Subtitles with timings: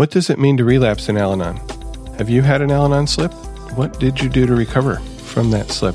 [0.00, 1.58] What does it mean to relapse in Al Anon?
[2.16, 3.34] Have you had an Al Anon slip?
[3.76, 5.94] What did you do to recover from that slip?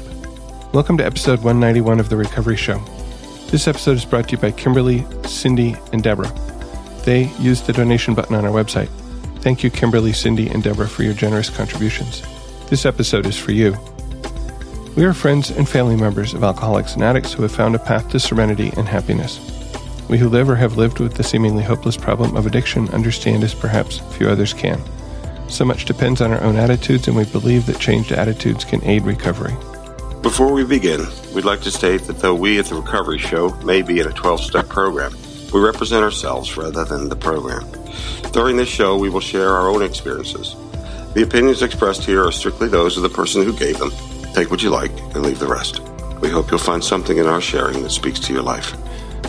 [0.75, 2.77] Welcome to episode 191 of The Recovery Show.
[3.49, 6.31] This episode is brought to you by Kimberly, Cindy, and Deborah.
[7.03, 8.89] They used the donation button on our website.
[9.39, 12.21] Thank you, Kimberly, Cindy, and Deborah, for your generous contributions.
[12.69, 13.75] This episode is for you.
[14.95, 18.07] We are friends and family members of alcoholics and addicts who have found a path
[18.11, 19.54] to serenity and happiness.
[20.09, 23.53] We who live or have lived with the seemingly hopeless problem of addiction understand as
[23.53, 24.81] perhaps few others can.
[25.47, 29.03] So much depends on our own attitudes, and we believe that changed attitudes can aid
[29.03, 29.55] recovery.
[30.21, 33.81] Before we begin, we'd like to state that though we at the Recovery Show may
[33.81, 35.15] be in a 12 step program,
[35.53, 37.65] we represent ourselves rather than the program.
[38.31, 40.55] During this show, we will share our own experiences.
[41.13, 43.91] The opinions expressed here are strictly those of the person who gave them
[44.35, 45.79] Take what you like and leave the rest.
[46.19, 48.75] We hope you'll find something in our sharing that speaks to your life.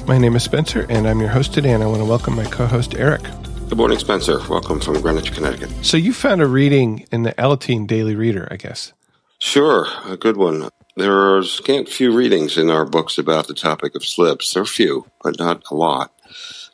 [0.07, 2.45] My name is Spencer, and I'm your host today, and I want to welcome my
[2.45, 3.23] co host, Eric.
[3.69, 4.39] Good morning, Spencer.
[4.49, 5.69] Welcome from Greenwich, Connecticut.
[5.85, 8.93] So, you found a reading in the Alateen Daily Reader, I guess.
[9.41, 10.69] Sure, a good one.
[10.95, 14.55] There are scant few readings in our books about the topic of slips.
[14.55, 16.13] There are few, but not a lot.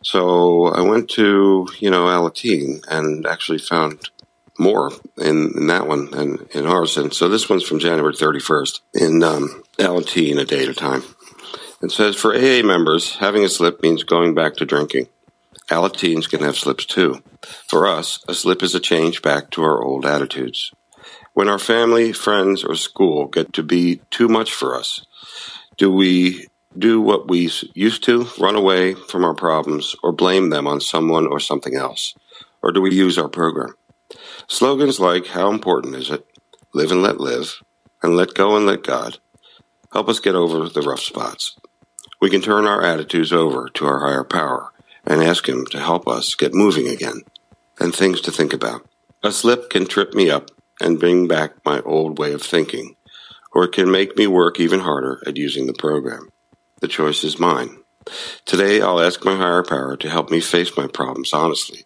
[0.02, 4.10] So I went to, you know, Alateen and actually found
[4.58, 6.98] more in, in that one than in ours.
[6.98, 11.02] And so this one's from January 31st in um, Alateen, a day at a time.
[11.82, 15.08] It says for AA members, having a slip means going back to drinking.
[15.68, 17.24] Alateens can have slips too.
[17.66, 20.70] For us, a slip is a change back to our old attitudes.
[21.34, 25.04] When our family, friends, or school get to be too much for us,
[25.76, 26.46] do we
[26.78, 31.26] do what we used to, run away from our problems, or blame them on someone
[31.26, 32.14] or something else?
[32.62, 33.74] Or do we use our program?
[34.46, 36.24] Slogans like How Important Is It?
[36.74, 37.60] Live and Let Live,
[38.04, 39.18] and Let Go and Let God
[39.92, 41.56] help us get over the rough spots.
[42.22, 44.72] We can turn our attitudes over to our higher power
[45.04, 47.22] and ask Him to help us get moving again
[47.80, 48.86] and things to think about.
[49.24, 52.94] A slip can trip me up and bring back my old way of thinking,
[53.52, 56.28] or it can make me work even harder at using the program.
[56.80, 57.78] The choice is mine.
[58.46, 61.82] Today, I'll ask my higher power to help me face my problems honestly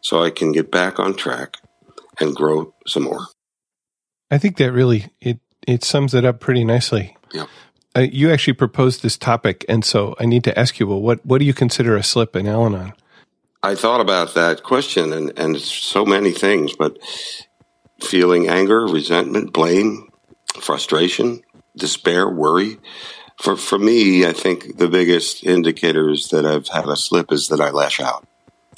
[0.00, 1.56] so I can get back on track
[2.20, 3.26] and grow some more.
[4.30, 7.16] I think that really it it sums it up pretty nicely.
[7.32, 7.46] Yeah.
[7.96, 10.86] Uh, you actually proposed this topic, and so I need to ask you.
[10.86, 12.92] Well, what what do you consider a slip in Al-Anon?
[13.62, 16.98] I thought about that question, and and so many things, but
[18.00, 20.08] feeling anger, resentment, blame,
[20.60, 21.42] frustration,
[21.76, 22.78] despair, worry.
[23.42, 27.60] For for me, I think the biggest indicators that I've had a slip is that
[27.60, 28.26] I lash out,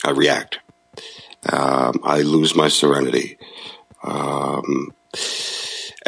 [0.05, 0.59] I react.
[1.53, 3.37] Um, I lose my serenity.
[4.05, 4.95] Um,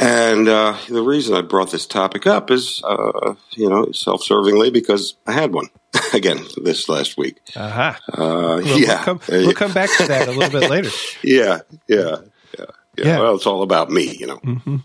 [0.05, 5.15] and uh, the reason I brought this topic up is, uh, you know, self-servingly because
[5.27, 5.69] I had one
[6.13, 7.41] again this last week.
[7.57, 7.95] Uh-huh.
[8.13, 10.91] Uh, Well, yeah, we'll come, we'll come back to that a little bit later.
[11.25, 12.17] yeah, yeah,
[12.59, 12.65] yeah,
[12.99, 13.19] yeah, Yeah.
[13.21, 14.37] Well, it's all about me, you know.
[14.37, 14.77] hmm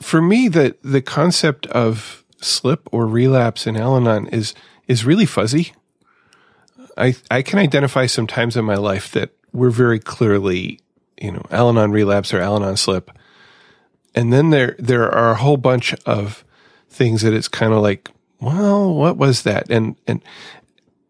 [0.00, 4.54] For me, the the concept of slip or relapse in Al-Anon is
[4.86, 5.72] is really fuzzy.
[6.96, 10.80] I I can identify some times in my life that we're very clearly,
[11.20, 13.10] you know, Al-Anon relapse or Al-Anon slip,
[14.16, 16.44] and then there there are a whole bunch of
[16.88, 18.10] things that it's kind of like,
[18.40, 19.70] well, what was that?
[19.70, 20.22] And and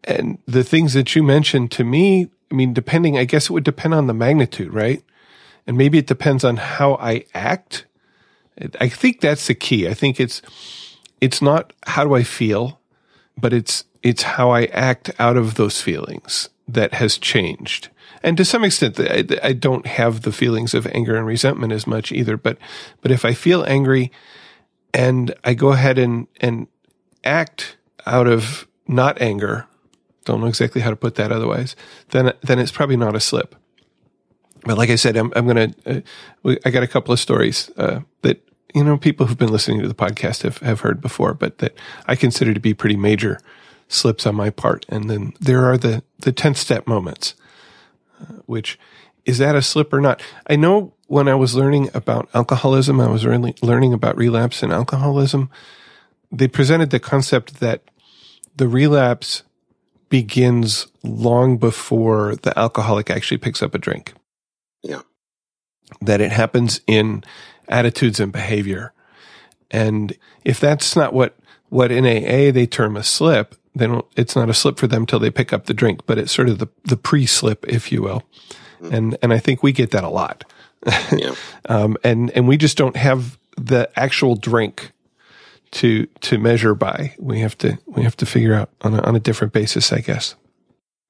[0.03, 3.63] and the things that you mentioned to me, I mean, depending, I guess it would
[3.63, 5.01] depend on the magnitude, right?
[5.65, 7.85] And maybe it depends on how I act.
[8.79, 9.87] I think that's the key.
[9.87, 10.41] I think it's
[11.21, 12.79] it's not how do I feel,
[13.37, 17.89] but it's it's how I act out of those feelings that has changed.
[18.23, 21.87] And to some extent, I, I don't have the feelings of anger and resentment as
[21.87, 22.37] much either.
[22.37, 22.57] But
[23.01, 24.11] but if I feel angry
[24.93, 26.67] and I go ahead and and
[27.23, 29.65] act out of not anger,
[30.25, 31.75] don't know exactly how to put that otherwise,
[32.09, 33.55] then then it's probably not a slip.
[34.67, 35.73] But like I said, I'm, I'm to,
[36.45, 39.81] uh, I got a couple of stories, uh, that, you know, people who've been listening
[39.81, 43.39] to the podcast have, have heard before, but that I consider to be pretty major
[43.87, 44.85] slips on my part.
[44.89, 47.33] And then there are the, the 10th step moments,
[48.45, 48.79] which
[49.25, 50.21] is that a slip or not?
[50.47, 54.71] I know when I was learning about alcoholism, I was really learning about relapse and
[54.71, 55.49] alcoholism.
[56.31, 57.83] They presented the concept that
[58.55, 59.43] the relapse
[60.09, 64.13] begins long before the alcoholic actually picks up a drink
[64.81, 65.01] Yeah,
[66.01, 67.23] that it happens in
[67.67, 68.93] attitudes and behavior.
[69.69, 70.13] And
[70.45, 71.37] if that's not what,
[71.69, 75.19] what in AA they term a slip, then it's not a slip for them till
[75.19, 78.23] they pick up the drink, but it's sort of the, the pre-slip, if you will.
[78.91, 80.43] And, and I think we get that a lot.
[81.11, 81.33] yeah.
[81.67, 84.91] Um, and, and we just don't have the actual drink
[85.71, 87.15] to, to measure by.
[87.17, 89.99] We have to, we have to figure out on a, on a different basis, I
[89.99, 90.35] guess.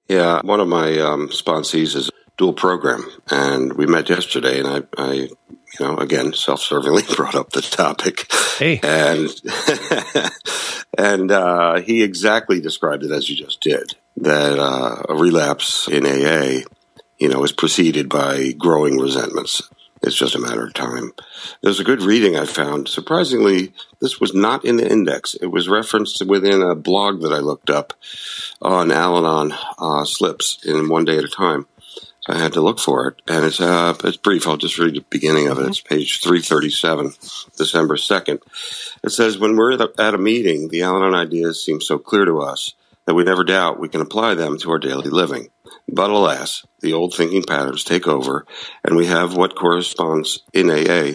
[0.08, 4.82] Yeah, one of my um, sponsees is dual program, and we met yesterday, and I,
[4.98, 5.30] I
[5.80, 9.30] you know, again, self-servingly brought up the topic, hey, and
[10.98, 13.96] and uh, he exactly described it as you just did.
[14.18, 16.64] That uh, a relapse in AA,
[17.20, 19.62] you know, is preceded by growing resentments.
[20.02, 21.12] It's just a matter of time.
[21.62, 22.88] There's a good reading I found.
[22.88, 25.34] Surprisingly, this was not in the index.
[25.36, 27.94] It was referenced within a blog that I looked up
[28.62, 31.66] on Al Anon uh, slips in one day at a time.
[32.28, 34.48] I had to look for it, and it's uh, it's brief.
[34.48, 35.68] I'll just read the beginning of it.
[35.68, 37.14] It's page 337,
[37.58, 38.42] December 2nd.
[39.04, 42.42] It says, "When we're at a meeting, the Al Anon ideas seem so clear to
[42.42, 42.74] us
[43.08, 45.48] that we never doubt we can apply them to our daily living.
[45.88, 48.46] But alas, the old thinking patterns take over,
[48.84, 51.14] and we have what corresponds in AA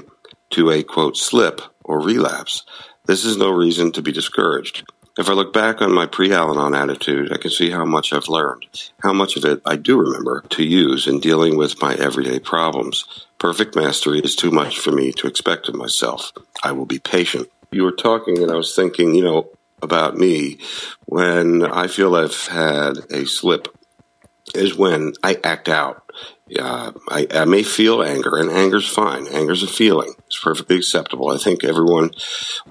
[0.51, 2.65] to a quote slip or relapse.
[3.05, 4.91] This is no reason to be discouraged.
[5.19, 8.15] If I look back on my pre Al Anon attitude, I can see how much
[8.15, 8.65] I've learned,
[9.03, 13.27] how much of it I do remember to use in dealing with my everyday problems.
[13.39, 16.33] Perfect mastery is too much for me to expect of myself.
[16.63, 17.51] I will be patient.
[17.71, 19.51] You were talking, and I was thinking, you know,
[19.83, 20.59] about me
[21.05, 23.69] when I feel I've had a slip
[24.55, 26.11] is when I act out.
[26.59, 29.27] Uh, I, I, may feel anger, and anger's fine.
[29.29, 31.31] Anger's a feeling; it's perfectly acceptable.
[31.31, 32.11] I think everyone,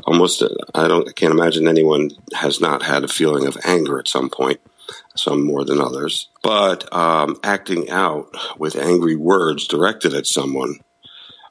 [0.05, 0.43] almost,
[0.75, 4.29] I don't, I can't imagine anyone has not had a feeling of anger at some
[4.29, 4.59] point.
[5.15, 10.79] Some more than others, but um, acting out with angry words directed at someone,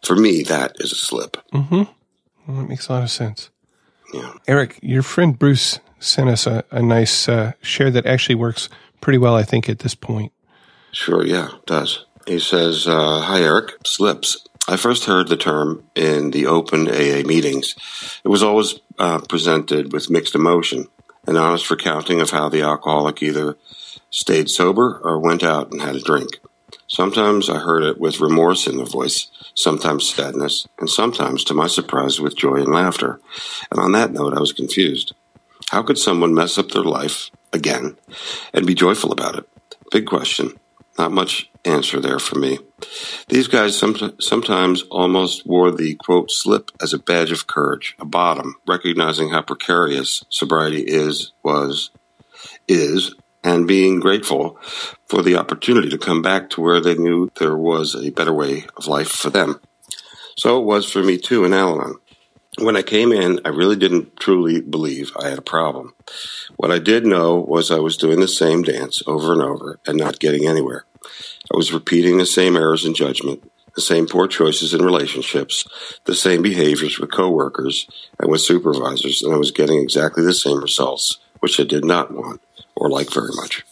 [0.05, 1.38] for me, that is a slip.
[1.53, 1.83] Mm-hmm.
[2.47, 3.50] Well, that makes a lot of sense.
[4.12, 4.33] Yeah.
[4.47, 8.69] Eric, your friend Bruce sent us a, a nice uh, share that actually works
[9.00, 10.33] pretty well, I think, at this point.
[10.93, 12.05] Sure, yeah, it does.
[12.26, 13.72] He says, uh, Hi, Eric.
[13.87, 14.46] Slips.
[14.69, 17.75] I first heard the term in the open AA meetings.
[18.22, 20.87] It was always uh, presented with mixed emotion,
[21.26, 23.56] an honest recounting of how the alcoholic either
[24.11, 26.38] stayed sober or went out and had a drink.
[26.87, 31.66] Sometimes I heard it with remorse in the voice, sometimes sadness, and sometimes, to my
[31.66, 33.20] surprise, with joy and laughter.
[33.70, 35.14] And on that note, I was confused.
[35.70, 37.96] How could someone mess up their life again
[38.52, 39.49] and be joyful about it?
[39.90, 40.58] Big question.
[41.00, 42.58] Not much answer there for me.
[43.29, 48.05] These guys some, sometimes almost wore the quote slip as a badge of courage, a
[48.05, 51.88] bottom, recognizing how precarious sobriety is, was,
[52.69, 54.58] is, and being grateful
[55.06, 58.67] for the opportunity to come back to where they knew there was a better way
[58.76, 59.58] of life for them.
[60.37, 61.94] So it was for me too in Al Anon.
[62.61, 65.95] When I came in, I really didn't truly believe I had a problem.
[66.57, 69.97] What I did know was I was doing the same dance over and over and
[69.97, 70.85] not getting anywhere.
[71.51, 75.65] I was repeating the same errors in judgment, the same poor choices in relationships,
[76.05, 80.61] the same behaviors with coworkers and with supervisors, and I was getting exactly the same
[80.61, 82.43] results, which I did not want
[82.77, 83.65] or like very much.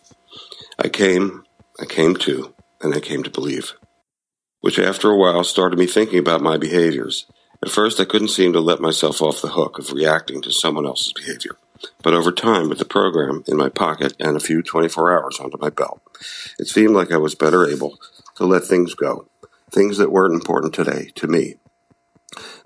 [0.78, 1.44] I came,
[1.78, 3.74] I came to, and I came to believe,
[4.62, 7.26] which after a while started me thinking about my behaviors.
[7.62, 10.86] At first, I couldn't seem to let myself off the hook of reacting to someone
[10.86, 11.56] else's behavior.
[12.02, 15.56] But over time, with the program in my pocket and a few 24 hours under
[15.58, 16.00] my belt,
[16.58, 17.98] it seemed like I was better able
[18.36, 19.26] to let things go,
[19.70, 21.56] things that weren't important today to me.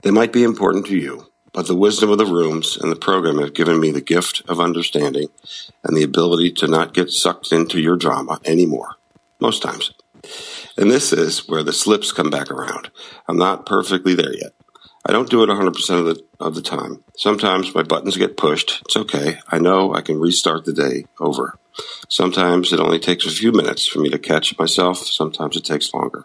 [0.03, 3.38] They might be important to you, but the wisdom of the rooms and the program
[3.38, 5.29] have given me the gift of understanding
[5.85, 8.97] and the ability to not get sucked into your drama anymore,
[9.41, 9.93] most times.
[10.77, 12.90] And this is where the slips come back around.
[13.28, 14.52] I'm not perfectly there yet.
[15.04, 17.02] I don't do it 100% of the, of the time.
[17.16, 18.82] Sometimes my buttons get pushed.
[18.85, 19.38] It's okay.
[19.49, 21.59] I know I can restart the day over.
[22.09, 24.99] Sometimes it only takes a few minutes for me to catch myself.
[24.99, 26.25] Sometimes it takes longer.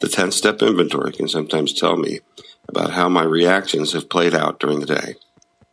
[0.00, 2.20] The 10 step inventory can sometimes tell me
[2.68, 5.14] about how my reactions have played out during the day.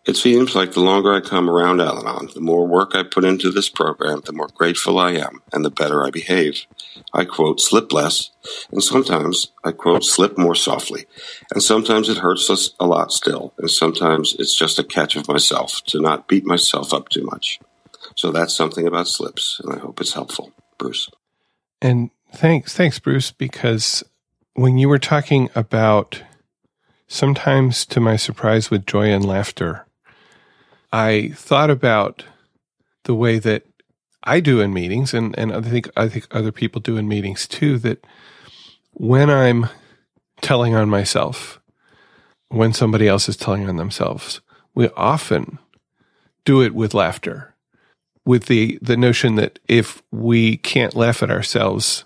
[0.07, 3.25] It seems like the longer I come around Al Anon, the more work I put
[3.25, 6.65] into this program, the more grateful I am and the better I behave.
[7.13, 8.31] I quote, slip less,
[8.71, 11.07] and sometimes I quote, slip more softly.
[11.53, 15.27] And sometimes it hurts us a lot still, and sometimes it's just a catch of
[15.27, 17.59] myself to not beat myself up too much.
[18.15, 20.53] So that's something about slips, and I hope it's helpful.
[20.77, 21.09] Bruce.
[21.81, 24.03] And thanks, thanks, Bruce, because
[24.53, 26.23] when you were talking about
[27.09, 29.86] sometimes to my surprise with joy and laughter,
[30.97, 32.25] I thought about
[33.03, 33.67] the way that
[34.23, 37.47] I do in meetings, and, and I think I think other people do in meetings
[37.47, 37.77] too.
[37.77, 38.03] That
[38.93, 39.67] when I'm
[40.41, 41.61] telling on myself,
[42.47, 44.41] when somebody else is telling on themselves,
[44.73, 45.59] we often
[46.45, 47.53] do it with laughter,
[48.25, 52.05] with the the notion that if we can't laugh at ourselves,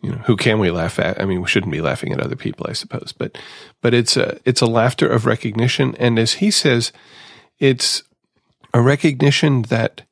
[0.00, 1.20] you know, who can we laugh at?
[1.20, 3.36] I mean, we shouldn't be laughing at other people, I suppose, but
[3.82, 6.92] but it's a it's a laughter of recognition, and as he says,
[7.58, 8.02] it's
[8.74, 10.02] a recognition that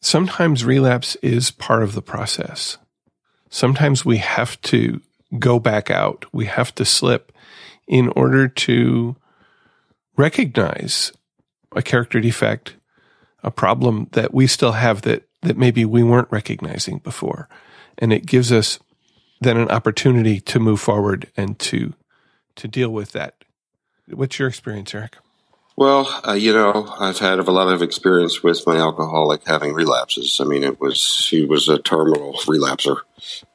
[0.00, 2.78] sometimes relapse is part of the process.
[3.50, 5.00] sometimes we have to
[5.38, 6.24] go back out.
[6.32, 7.32] We have to slip
[7.86, 9.16] in order to
[10.16, 11.12] recognize
[11.74, 12.76] a character defect,
[13.42, 17.48] a problem that we still have that, that maybe we weren't recognizing before.
[17.98, 18.78] And it gives us
[19.40, 21.94] then an opportunity to move forward and to,
[22.56, 23.34] to deal with that.
[24.08, 25.16] What's your experience, Eric?
[25.80, 30.38] Well, uh, you know, I've had a lot of experience with my alcoholic having relapses.
[30.38, 32.98] I mean, it was she was a terminal relapser.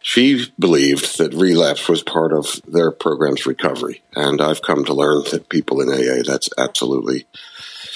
[0.01, 5.25] She believed that relapse was part of their program's recovery, and I've come to learn
[5.29, 7.27] that people in AA that's absolutely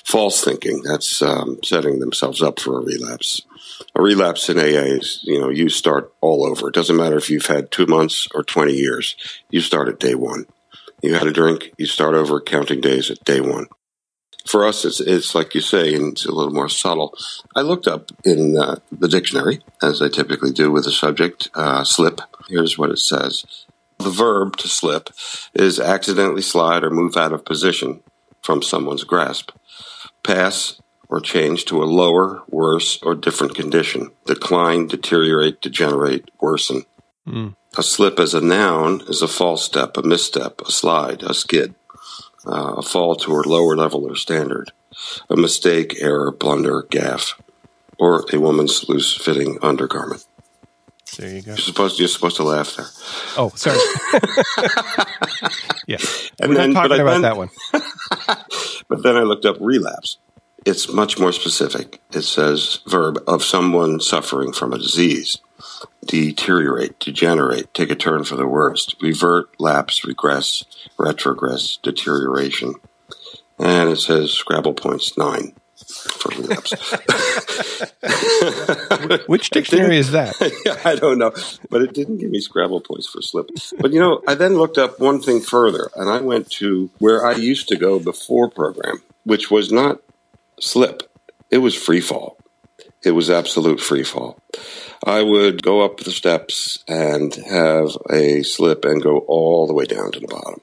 [0.06, 0.84] false thinking.
[0.84, 3.42] That's um, setting themselves up for a relapse.
[3.96, 6.68] A relapse in AA is, you know, you start all over.
[6.68, 9.16] It doesn't matter if you've had two months or 20 years.
[9.50, 10.46] You start at day one.
[11.02, 13.66] You had a drink, you start over counting days at day one
[14.50, 17.16] for us, it's, it's like you say, and it's a little more subtle.
[17.56, 21.84] I looked up in uh, the dictionary, as I typically do with the subject, uh,
[21.84, 22.20] slip.
[22.48, 23.46] Here's what it says.
[24.00, 25.12] The verb to slip
[25.54, 28.02] is accidentally slide or move out of position
[28.42, 29.52] from someone's grasp.
[30.24, 34.10] Pass or change to a lower, worse, or different condition.
[34.26, 36.86] Decline, deteriorate, degenerate, worsen.
[37.28, 37.56] Mm.
[37.78, 41.76] A slip as a noun is a false step, a misstep, a slide, a skid
[42.46, 44.72] uh, a fall to a lower level or standard,
[45.30, 47.34] a mistake, error, blunder, gaffe,
[47.98, 50.26] or a woman's loose fitting undergarment.
[51.18, 51.52] There you go.
[51.52, 52.86] You're supposed to, you're supposed to laugh there.
[53.38, 53.78] Oh, sorry.
[55.88, 55.98] yeah,
[56.40, 57.50] and we're then, not talking about then, that one.
[58.88, 60.18] but then I looked up relapse.
[60.66, 62.00] It's much more specific.
[62.14, 65.40] It says verb of someone suffering from a disease
[66.06, 70.64] deteriorate, degenerate, take a turn for the worst, revert, lapse, regress,
[70.98, 72.76] retrogress, deterioration.
[73.58, 75.54] And it says Scrabble points nine
[75.86, 76.72] for relapse.
[79.28, 80.36] Which dictionary is that?
[80.86, 81.34] I don't know,
[81.70, 83.50] but it didn't give me Scrabble points for slip.
[83.80, 87.26] But you know, I then looked up one thing further, and I went to where
[87.26, 90.02] I used to go before program, which was not
[90.60, 91.04] slip;
[91.50, 92.38] it was free fall.
[93.04, 94.38] It was absolute free fall.
[95.04, 99.86] I would go up the steps and have a slip and go all the way
[99.86, 100.62] down to the bottom.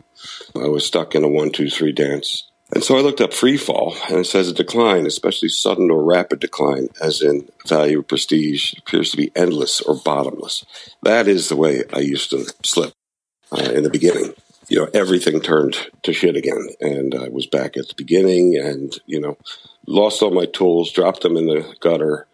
[0.54, 2.50] I was stuck in a one, two, three dance.
[2.74, 6.02] And so I looked up free fall, and it says a decline, especially sudden or
[6.02, 10.64] rapid decline, as in value or prestige, appears to be endless or bottomless.
[11.02, 12.92] That is the way I used to slip
[13.52, 14.34] uh, in the beginning.
[14.68, 18.98] You know, everything turned to shit again, and I was back at the beginning, and
[19.06, 19.38] you know,
[19.86, 22.26] lost all my tools, dropped them in the gutter,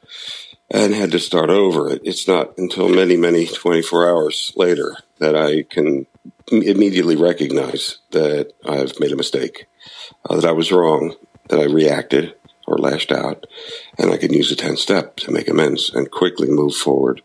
[0.73, 1.99] and had to start over.
[2.02, 6.07] It's not until many, many 24 hours later that I can
[6.50, 9.67] immediately recognize that I've made a mistake,
[10.29, 11.14] uh, that I was wrong,
[11.49, 12.35] that I reacted
[12.67, 13.47] or lashed out,
[13.99, 17.23] and I can use a 10 step to make amends and quickly move forward.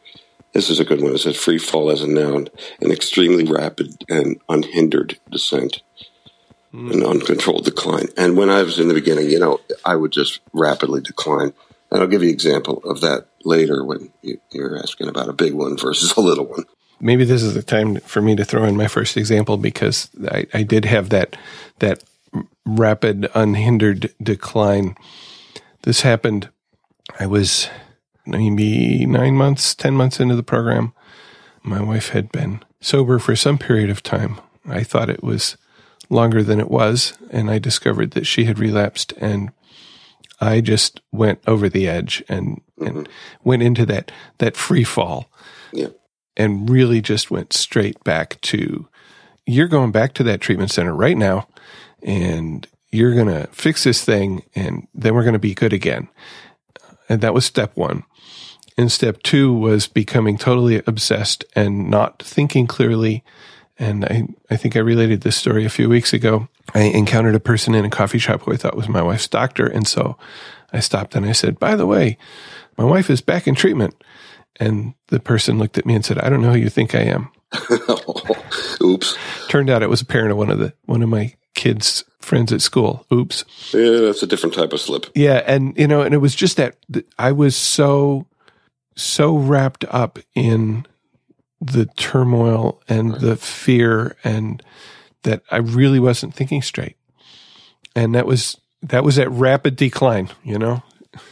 [0.51, 1.13] This is a good one.
[1.13, 2.50] It says free fall as a noun,
[2.82, 5.84] an extremely rapid and unhindered descent,
[6.74, 6.92] mm.
[6.92, 8.08] an uncontrolled decline.
[8.18, 11.54] And when I was in the beginning, you know, I would just rapidly decline
[11.91, 14.12] and I'll give you an example of that later when
[14.51, 16.65] you're asking about a big one versus a little one.
[17.00, 20.48] Maybe this is the time for me to throw in my first example because I,
[20.53, 21.38] I did have that
[21.79, 22.03] that
[22.65, 24.96] rapid, unhindered decline.
[25.84, 26.50] This happened.
[27.20, 27.70] I was
[28.25, 30.94] maybe nine months, ten months into the program.
[31.63, 34.39] My wife had been sober for some period of time.
[34.67, 35.56] I thought it was
[36.10, 39.51] longer than it was, and I discovered that she had relapsed and
[40.39, 42.86] I just went over the edge and, mm-hmm.
[42.86, 43.10] and
[43.44, 45.29] went into that, that free fall.
[45.72, 45.89] Yeah.
[46.36, 48.88] And really just went straight back to,
[49.46, 51.48] you're going back to that treatment center right now
[52.03, 56.10] and you're going to fix this thing and then we're going to be good again.
[57.10, 58.03] And that was step one.
[58.77, 63.24] And step two was becoming totally obsessed and not thinking clearly.
[63.79, 66.48] And I, I think I related this story a few weeks ago.
[66.74, 69.67] I encountered a person in a coffee shop who I thought was my wife's doctor.
[69.67, 70.17] And so
[70.74, 72.17] I stopped and I said, by the way,
[72.77, 73.96] my wife is back in treatment.
[74.60, 77.01] And the person looked at me and said, I don't know who you think I
[77.01, 77.29] am.
[78.81, 79.17] Oops.
[79.50, 82.51] Turned out it was a parent of one of the, one of my kids' friends
[82.51, 83.05] at school.
[83.13, 83.46] Oops.
[83.74, 85.05] Yeah, that's a different type of slip.
[85.13, 85.43] Yeah.
[85.46, 86.75] And, you know, and it was just that
[87.19, 88.25] I was so,
[88.96, 90.88] so wrapped up in
[91.60, 93.22] the turmoil and right.
[93.22, 94.62] the fear and,
[95.28, 96.96] that I really wasn't thinking straight.
[97.96, 100.84] And that was that was that rapid decline, you know?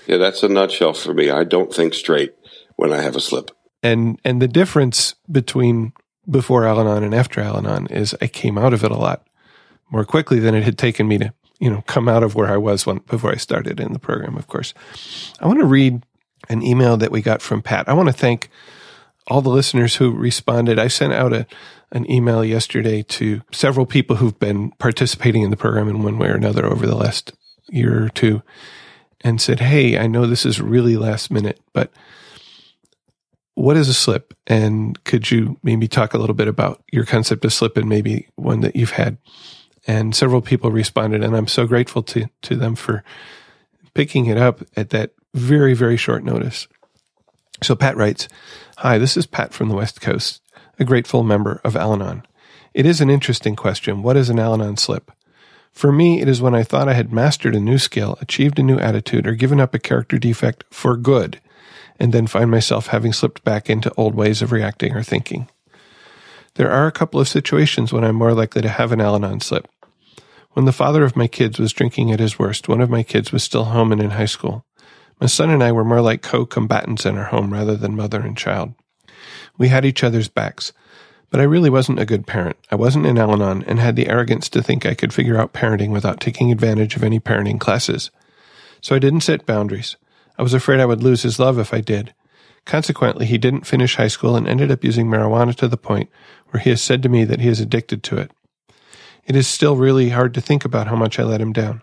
[0.06, 1.30] Yeah, that's a nutshell for me.
[1.30, 2.34] I don't think straight
[2.76, 3.52] when I have a slip.
[3.82, 5.94] And and the difference between
[6.30, 9.26] before Al-Anon and after Al-Anon is I came out of it a lot
[9.92, 12.58] more quickly than it had taken me to, you know, come out of where I
[12.58, 14.74] was when before I started in the program, of course.
[15.40, 16.04] I want to read
[16.50, 17.88] an email that we got from Pat.
[17.88, 18.50] I want to thank
[19.28, 20.80] all the listeners who responded.
[20.80, 21.48] I sent out a,
[21.92, 26.28] an email yesterday to several people who've been participating in the program in one way
[26.28, 27.34] or another over the last
[27.70, 28.42] year or two
[29.22, 31.92] and said, Hey, I know this is really last minute, but
[33.56, 34.34] what is a slip?
[34.46, 38.28] And could you maybe talk a little bit about your concept of slip and maybe
[38.36, 39.18] one that you've had?
[39.88, 43.04] And several people responded, and I'm so grateful to, to them for
[43.94, 46.68] picking it up at that very, very short notice.
[47.64, 48.28] So Pat writes,
[48.78, 50.42] Hi, this is Pat from the West Coast,
[50.78, 52.24] a grateful member of Al Anon.
[52.74, 54.04] It is an interesting question.
[54.04, 55.12] What is an Al Anon slip?
[55.72, 58.64] For me, it is when I thought I had mastered a new skill, achieved a
[58.64, 61.42] new attitude, or given up a character defect for good,
[62.00, 65.50] and then find myself having slipped back into old ways of reacting or thinking.
[66.56, 69.40] There are a couple of situations when I'm more likely to have an Al Anon
[69.40, 69.68] slip.
[70.52, 73.34] When the father of my kids was drinking at his worst, one of my kids
[73.34, 74.66] was still home and in high school.
[75.20, 78.22] My son and I were more like co combatants in our home rather than mother
[78.22, 78.74] and child.
[79.58, 80.74] We had each other's backs,
[81.30, 82.58] but I really wasn't a good parent.
[82.72, 85.54] I wasn't in Al Anon and had the arrogance to think I could figure out
[85.54, 88.12] parenting without taking advantage of any parenting classes.
[88.82, 89.96] So I didn't set boundaries.
[90.38, 92.14] I was afraid I would lose his love if I did.
[92.66, 96.10] Consequently, he didn't finish high school and ended up using marijuana to the point
[96.50, 98.32] where he has said to me that he is addicted to it.
[99.26, 101.82] It is still really hard to think about how much I let him down.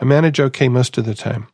[0.00, 1.48] I manage okay most of the time.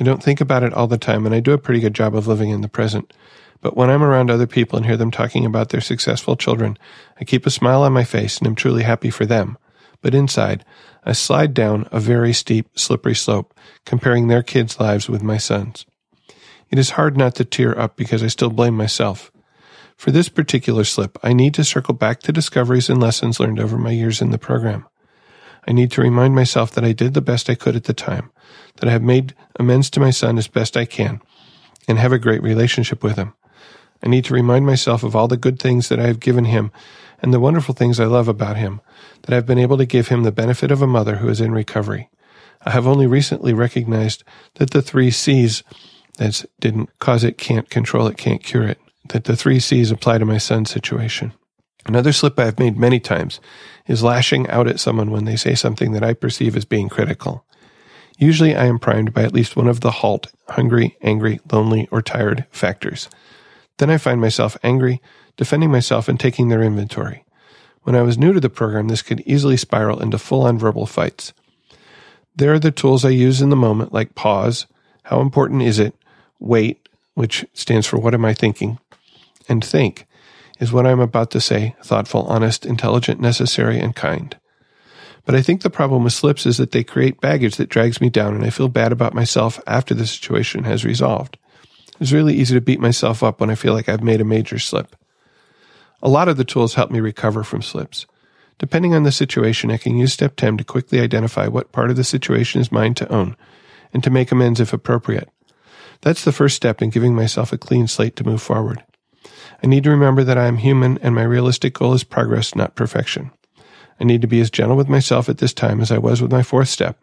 [0.00, 2.14] I don't think about it all the time, and I do a pretty good job
[2.14, 3.12] of living in the present.
[3.60, 6.76] But when I'm around other people and hear them talking about their successful children,
[7.18, 9.56] I keep a smile on my face and am truly happy for them.
[10.02, 10.64] But inside,
[11.04, 13.54] I slide down a very steep, slippery slope,
[13.86, 15.86] comparing their kids' lives with my son's.
[16.70, 19.30] It is hard not to tear up because I still blame myself.
[19.96, 23.78] For this particular slip, I need to circle back to discoveries and lessons learned over
[23.78, 24.86] my years in the program.
[25.66, 28.30] I need to remind myself that I did the best I could at the time,
[28.76, 31.20] that I have made amends to my son as best I can,
[31.88, 33.34] and have a great relationship with him.
[34.02, 36.70] I need to remind myself of all the good things that I have given him
[37.22, 38.82] and the wonderful things I love about him,
[39.22, 41.40] that I have been able to give him the benefit of a mother who is
[41.40, 42.10] in recovery.
[42.66, 44.24] I have only recently recognized
[44.54, 45.62] that the three C's
[46.18, 50.18] that didn't cause it, can't control it, can't cure it, that the three C's apply
[50.18, 51.32] to my son's situation.
[51.86, 53.40] Another slip I have made many times
[53.86, 57.44] is lashing out at someone when they say something that I perceive as being critical.
[58.18, 62.00] Usually I am primed by at least one of the halt, hungry, angry, lonely, or
[62.00, 63.08] tired factors.
[63.78, 65.02] Then I find myself angry,
[65.36, 67.24] defending myself, and taking their inventory.
[67.82, 70.86] When I was new to the program, this could easily spiral into full on verbal
[70.86, 71.34] fights.
[72.36, 74.66] There are the tools I use in the moment, like pause,
[75.04, 75.94] how important is it,
[76.38, 78.78] wait, which stands for what am I thinking,
[79.48, 80.06] and think
[80.60, 84.36] is what I'm about to say thoughtful, honest, intelligent, necessary, and kind.
[85.24, 88.10] But I think the problem with slips is that they create baggage that drags me
[88.10, 91.38] down, and I feel bad about myself after the situation has resolved.
[92.00, 94.58] It's really easy to beat myself up when I feel like I've made a major
[94.58, 94.96] slip.
[96.02, 98.06] A lot of the tools help me recover from slips.
[98.58, 101.96] Depending on the situation, I can use step 10 to quickly identify what part of
[101.96, 103.36] the situation is mine to own
[103.92, 105.28] and to make amends if appropriate.
[106.02, 108.84] That's the first step in giving myself a clean slate to move forward.
[109.64, 112.74] I need to remember that I am human and my realistic goal is progress, not
[112.74, 113.30] perfection.
[113.98, 116.30] I need to be as gentle with myself at this time as I was with
[116.30, 116.98] my fourth step,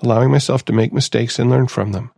[0.00, 2.10] allowing myself to make mistakes and learn from them.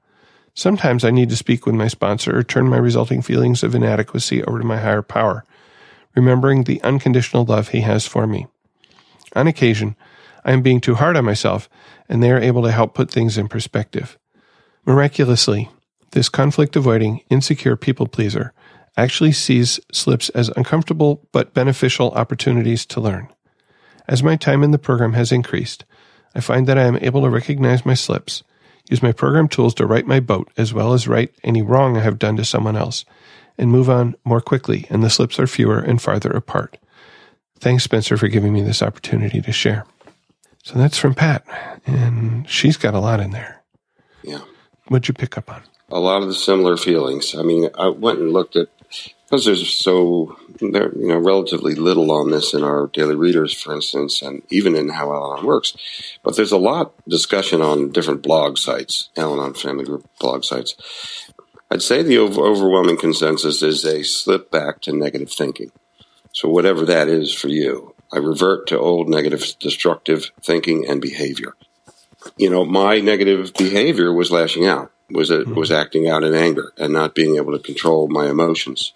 [0.54, 4.42] Sometimes I need to speak with my sponsor or turn my resulting feelings of inadequacy
[4.44, 5.44] over to my higher power,
[6.16, 8.46] remembering the unconditional love he has for me.
[9.36, 9.96] On occasion,
[10.46, 11.68] I am being too hard on myself,
[12.08, 14.16] and they are able to help put things in perspective.
[14.86, 15.68] Miraculously,
[16.12, 18.54] this conflict avoiding, insecure people pleaser
[18.96, 23.28] actually sees slips as uncomfortable but beneficial opportunities to learn.
[24.06, 25.84] As my time in the program has increased,
[26.34, 28.42] I find that I am able to recognize my slips,
[28.90, 32.00] use my program tools to right my boat as well as right any wrong I
[32.00, 33.04] have done to someone else,
[33.56, 36.76] and move on more quickly, and the slips are fewer and farther apart.
[37.60, 39.86] Thanks, Spencer, for giving me this opportunity to share.
[40.64, 41.44] So that's from Pat,
[41.86, 43.62] and she's got a lot in there.
[44.22, 44.40] Yeah.
[44.88, 45.62] What'd you pick up on?
[45.90, 47.34] A lot of the similar feelings.
[47.34, 48.68] I mean, I went and looked at
[49.24, 53.74] because there's so there you know relatively little on this in our daily readers, for
[53.74, 55.74] instance, and even in how Al-Anon works.
[56.22, 60.76] But there's a lot discussion on different blog sites, Al-Anon Family Group blog sites.
[61.70, 65.72] I'd say the over- overwhelming consensus is a slip back to negative thinking.
[66.32, 71.54] So whatever that is for you, I revert to old negative, destructive thinking and behavior.
[72.36, 76.72] You know, my negative behavior was lashing out was it was acting out in anger
[76.78, 78.92] and not being able to control my emotions.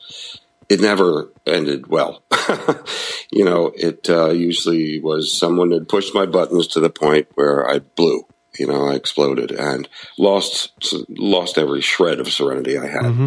[0.68, 2.22] It never ended well.
[3.30, 7.68] you know, it uh, usually was someone had pushed my buttons to the point where
[7.68, 8.26] I blew.
[8.58, 10.72] You know, I exploded and lost
[11.08, 13.02] lost every shred of serenity I had.
[13.02, 13.26] Mm-hmm.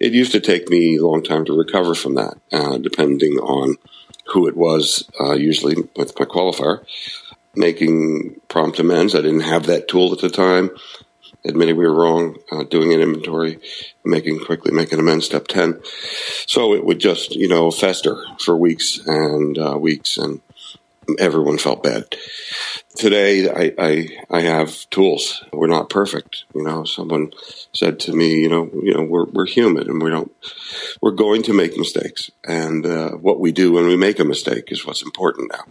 [0.00, 3.76] It used to take me a long time to recover from that, uh, depending on
[4.26, 5.08] who it was.
[5.20, 6.84] Uh, usually with my qualifier,
[7.54, 9.14] making prompt amends.
[9.14, 10.70] I didn't have that tool at the time.
[11.44, 13.58] Admitting we were wrong, uh, doing an inventory,
[14.04, 15.26] making quickly making amends.
[15.26, 15.80] Step ten.
[16.46, 20.40] So it would just you know fester for weeks and uh, weeks and
[21.18, 22.14] everyone felt bad.
[22.94, 25.44] Today, I, I, I have tools.
[25.52, 26.44] We're not perfect.
[26.54, 27.32] You know, someone
[27.72, 30.30] said to me, you know, you know, we're, we're human and we don't,
[31.00, 32.30] we're going to make mistakes.
[32.44, 35.64] And, uh, what we do when we make a mistake is what's important now.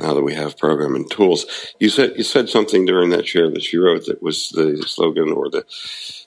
[0.00, 1.46] Now that we have programming tools,
[1.78, 5.32] you said you said something during that share that you wrote that was the slogan
[5.32, 5.64] or the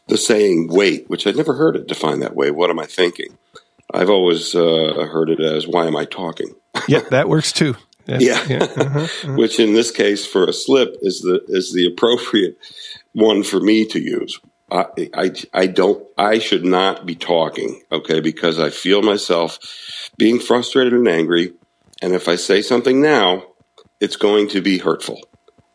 [0.07, 2.51] the saying "wait," which I'd never heard it defined that way.
[2.51, 3.37] What am I thinking?
[3.91, 6.55] I've always uh, heard it as "Why am I talking?"
[6.87, 7.75] yeah, that works too.
[8.07, 8.63] Yeah, yeah.
[8.63, 9.33] Uh-huh, uh-huh.
[9.37, 12.57] which in this case for a slip is the is the appropriate
[13.13, 14.39] one for me to use.
[14.71, 19.59] I, I I don't I should not be talking, okay, because I feel myself
[20.17, 21.53] being frustrated and angry,
[22.01, 23.43] and if I say something now,
[23.99, 25.21] it's going to be hurtful.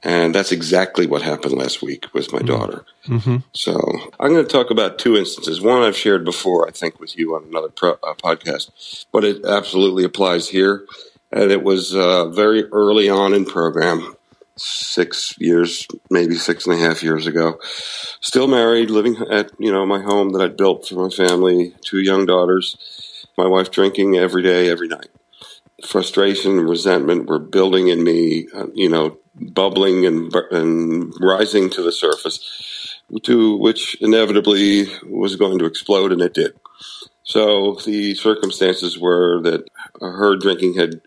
[0.02, 2.48] And that's exactly what happened last week with my mm-hmm.
[2.48, 2.84] daughter.
[3.06, 3.36] Mm-hmm.
[3.52, 3.80] So
[4.20, 5.62] I'm going to talk about two instances.
[5.62, 9.46] One I've shared before, I think, with you on another pro, uh, podcast, but it
[9.46, 10.84] absolutely applies here
[11.34, 14.14] and it was uh, very early on in program,
[14.56, 17.58] six years, maybe six and a half years ago.
[18.20, 21.98] Still married, living at you know my home that I'd built for my family, two
[21.98, 25.08] young daughters, my wife drinking every day, every night.
[25.84, 31.82] Frustration and resentment were building in me, uh, you know, bubbling and and rising to
[31.82, 36.54] the surface, to which inevitably was going to explode, and it did.
[37.24, 39.66] So the circumstances were that
[40.00, 41.00] her drinking had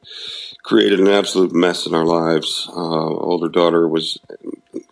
[0.64, 2.68] created an absolute mess in our lives.
[2.70, 4.18] Uh, older daughter was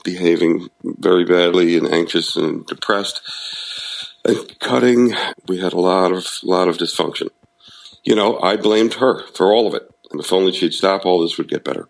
[0.04, 3.22] behaving very badly and anxious and depressed
[4.24, 5.14] and cutting.
[5.48, 7.30] We had a lot of lot of dysfunction.
[8.06, 9.90] You know, I blamed her for all of it.
[10.12, 11.90] And if only she'd stop, all this would get better.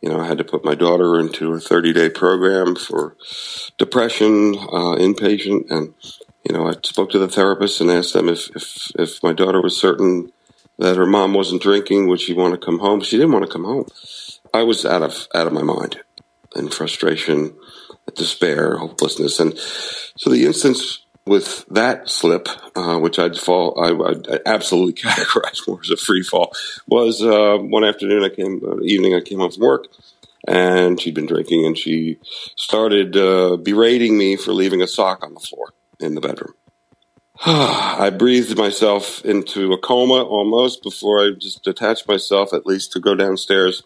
[0.00, 3.16] You know, I had to put my daughter into a 30 day program for
[3.78, 5.94] depression, uh, inpatient, and
[6.44, 9.62] you know, I spoke to the therapist and asked them if, if, if my daughter
[9.62, 10.32] was certain
[10.78, 13.00] that her mom wasn't drinking, would she want to come home?
[13.00, 13.86] She didn't want to come home.
[14.52, 16.00] I was out of, out of my mind
[16.56, 17.54] in frustration,
[18.16, 19.38] despair, hopelessness.
[19.38, 25.66] And so the instance with that slip, uh, which I'd fall, I, would absolutely categorize
[25.66, 26.52] more as a free fall,
[26.86, 29.86] was uh, one afternoon I came, uh, evening I came home from work,
[30.46, 32.18] and she'd been drinking, and she
[32.56, 36.54] started uh, berating me for leaving a sock on the floor in the bedroom.
[37.44, 43.00] I breathed myself into a coma almost before I just detached myself, at least to
[43.00, 43.84] go downstairs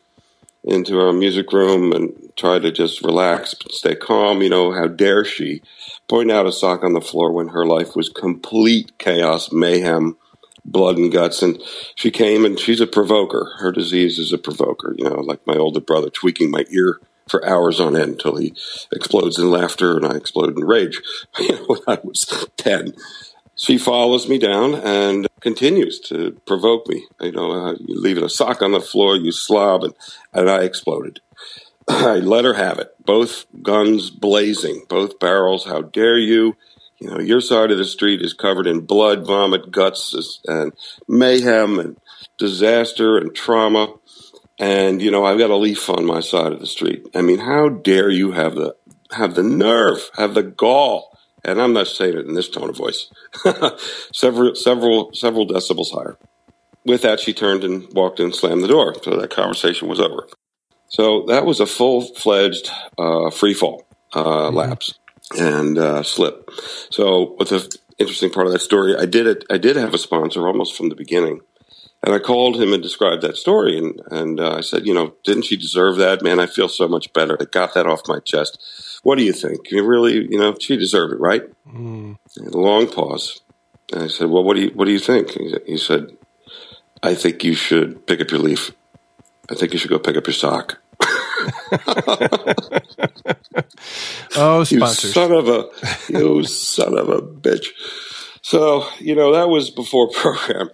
[0.66, 4.42] into our music room and try to just relax, stay calm.
[4.42, 5.62] You know, how dare she
[6.08, 10.16] point out a sock on the floor when her life was complete chaos, mayhem,
[10.64, 11.42] blood and guts.
[11.42, 11.62] And
[11.94, 13.52] she came and she's a provoker.
[13.58, 17.44] Her disease is a provoker, you know, like my older brother tweaking my ear for
[17.44, 18.54] hours on end until he
[18.92, 21.00] explodes in laughter and I explode in rage
[21.66, 22.94] when I was 10.
[23.56, 27.06] She follows me down and continues to provoke me.
[27.20, 29.94] You know, uh, you leave a sock on the floor, you slob, and,
[30.32, 31.20] and I exploded.
[31.88, 32.94] I let her have it.
[33.04, 35.64] Both guns blazing, both barrels.
[35.64, 36.56] How dare you?
[36.98, 40.72] You know, your side of the street is covered in blood, vomit, guts, and
[41.08, 41.96] mayhem and
[42.38, 43.94] disaster and trauma
[44.58, 47.06] and you know I've got a leaf on my side of the street.
[47.14, 48.76] I mean, how dare you have the
[49.12, 51.15] have the nerve, have the gall?
[51.46, 53.10] And I'm not saying it in this tone of voice.
[54.12, 56.18] several several several decibels higher.
[56.84, 58.94] With that, she turned and walked and slammed the door.
[59.02, 60.28] So that conversation was over.
[60.88, 64.56] So that was a full fledged uh, free fall uh, mm-hmm.
[64.56, 64.94] lapse
[65.38, 66.50] and uh, slip.
[66.90, 68.96] So, with the interesting part of that story?
[68.96, 69.44] I did it.
[69.50, 71.40] I did have a sponsor almost from the beginning
[72.06, 73.76] and I called him and described that story.
[73.76, 76.22] And, and uh, I said, you know, didn't she deserve that?
[76.22, 77.36] Man, I feel so much better.
[77.40, 78.62] I got that off my chest.
[79.06, 79.70] What do you think?
[79.70, 81.44] You really, you know, she deserved it, right?
[81.72, 82.16] Mm.
[82.38, 83.40] A long pause.
[83.92, 85.30] And I said, well, what do you, what do you think?
[85.64, 86.10] He said,
[87.04, 88.72] I think you should pick up your leaf.
[89.48, 90.80] I think you should go pick up your sock.
[94.34, 95.04] oh, sponsors.
[95.04, 95.68] You son of a,
[96.08, 97.68] you son of a bitch.
[98.42, 100.70] So, you know, that was before program.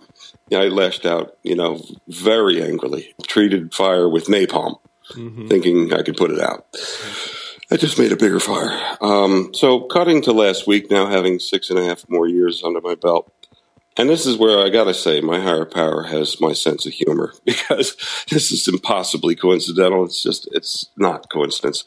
[0.51, 4.79] I lashed out, you know, very angrily, treated fire with napalm,
[5.11, 5.49] mm-hmm.
[5.49, 6.67] thinking I could put it out.
[7.73, 8.79] I just made a bigger fire.
[9.01, 12.83] Um, so, cutting to last week, now having six and a half more years under
[12.83, 13.33] my belt,
[13.97, 16.93] And this is where I got to say my higher power has my sense of
[16.93, 17.97] humor because
[18.29, 20.05] this is impossibly coincidental.
[20.05, 21.85] It's just, it's not coincidence.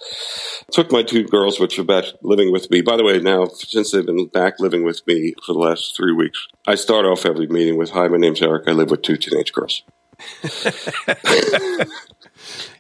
[0.71, 2.81] took my two girls, which are back living with me.
[2.81, 6.13] By the way, now, since they've been back living with me for the last three
[6.13, 8.63] weeks, I start off every meeting with, Hi, my name's Eric.
[8.67, 9.83] I live with two teenage girls.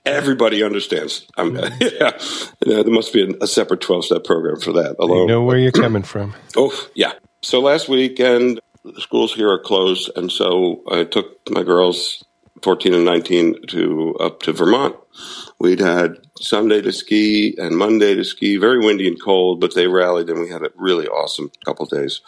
[0.05, 1.27] Everybody understands.
[1.37, 2.17] I'm, yeah,
[2.61, 4.95] there must be a, separate 12 step program for that.
[4.99, 5.23] Alone.
[5.23, 6.35] I know where you're coming from.
[6.55, 7.13] Oh, yeah.
[7.41, 12.23] So last weekend, the schools here are closed, and so I took my girls,
[12.61, 14.95] 14 and 19, to up to Vermont.
[15.59, 19.87] We'd had Sunday to ski and Monday to ski, very windy and cold, but they
[19.87, 22.21] rallied and we had a really awesome couple days.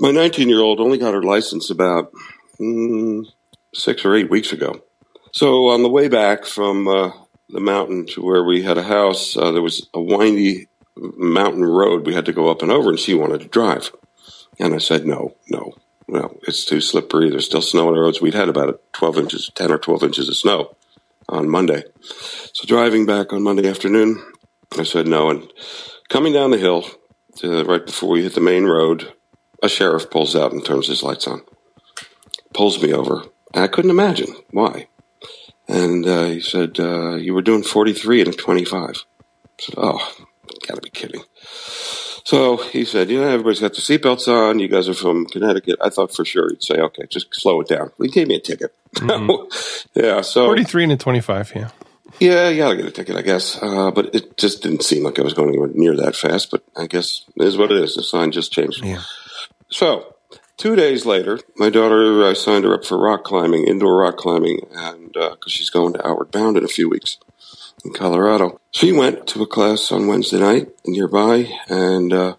[0.00, 2.12] My 19 year old only got her license about
[2.60, 3.24] mm,
[3.74, 4.82] six or eight weeks ago.
[5.32, 7.12] So on the way back from uh,
[7.48, 12.06] the mountain to where we had a house, uh, there was a windy mountain road
[12.06, 13.92] we had to go up and over, and she wanted to drive.
[14.58, 15.74] And I said, no, no,
[16.08, 17.30] no, it's too slippery.
[17.30, 18.20] There's still snow on the roads.
[18.20, 20.76] We'd had about 12 inches, 10 or 12 inches of snow
[21.28, 21.84] on Monday.
[22.52, 24.22] So driving back on Monday afternoon,
[24.76, 25.30] I said no.
[25.30, 25.50] And
[26.08, 26.84] coming down the hill,
[27.36, 29.12] to, right before we hit the main road,
[29.62, 31.42] a sheriff pulls out and turns his lights on,
[32.52, 33.22] pulls me over.
[33.54, 34.88] And I couldn't imagine why.
[35.70, 38.80] And uh, he said, uh, You were doing 43 and a 25.
[38.80, 38.94] I
[39.58, 40.14] said, Oh,
[40.66, 41.22] gotta be kidding.
[42.24, 44.58] So he said, "You know, everybody's got their seatbelts on.
[44.60, 47.66] You guys are from Connecticut." I thought for sure he'd say, "Okay, just slow it
[47.68, 48.74] down." He gave me a ticket.
[49.00, 49.98] Mm-hmm.
[49.98, 51.52] yeah, so forty-three and a twenty-five.
[51.54, 51.70] Yeah,
[52.20, 53.60] yeah, you gotta get a ticket, I guess.
[53.60, 56.50] Uh, but it just didn't seem like I was going anywhere near that fast.
[56.50, 57.94] But I guess it is what it is.
[57.94, 58.84] The sign just changed.
[58.84, 59.02] Yeah.
[59.70, 60.14] So
[60.60, 64.60] two days later, my daughter, I signed her up for rock climbing, indoor rock climbing,
[64.70, 67.18] and because uh, she's going to Outward Bound in a few weeks
[67.82, 68.60] in Colorado.
[68.70, 72.36] She went to a class on Wednesday night nearby and uh,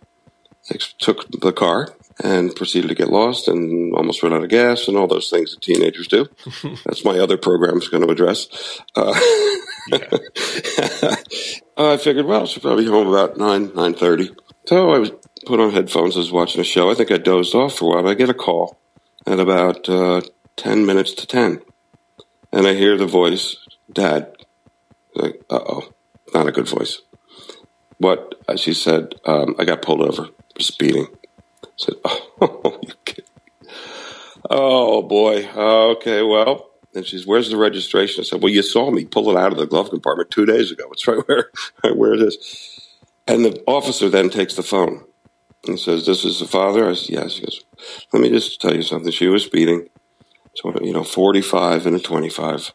[1.00, 1.90] took the car
[2.24, 5.52] and proceeded to get lost and almost run out of gas and all those things
[5.52, 6.28] that teenagers do.
[6.86, 8.48] That's my other program is going to address.
[8.96, 9.14] Uh,
[11.76, 14.30] I figured, well, she'll probably be home about nine nine thirty.
[14.68, 15.12] So I was
[15.46, 16.16] put on headphones.
[16.16, 16.92] I was watching a show.
[16.92, 18.12] I think I dozed off for a while.
[18.12, 18.78] I get a call
[19.26, 20.22] at about uh,
[20.56, 21.62] ten minutes to ten,
[22.52, 23.58] and I hear the voice,
[23.92, 24.36] "Dad,
[25.16, 25.94] like, uh oh,
[26.34, 27.02] not a good voice.
[27.98, 28.36] What?
[28.58, 31.08] She said, um, I got pulled over for speeding.
[31.64, 33.26] I said, oh, you kidding?
[34.50, 35.48] Oh, boy.
[35.48, 36.70] okay, well.
[36.94, 38.22] And she's, where's the registration?
[38.22, 40.72] I said, well, you saw me pull it out of the glove compartment two days
[40.72, 40.86] ago.
[40.92, 41.50] It's right where,
[41.84, 42.98] right where it is.
[43.28, 45.06] And the officer then takes the phone
[45.68, 46.90] and says, this is the father?
[46.90, 47.36] I said, yes.
[47.36, 47.64] He goes,
[48.14, 49.12] let me just tell you something.
[49.12, 49.90] She was speeding.
[50.56, 52.74] So, you know, 45 and a 25.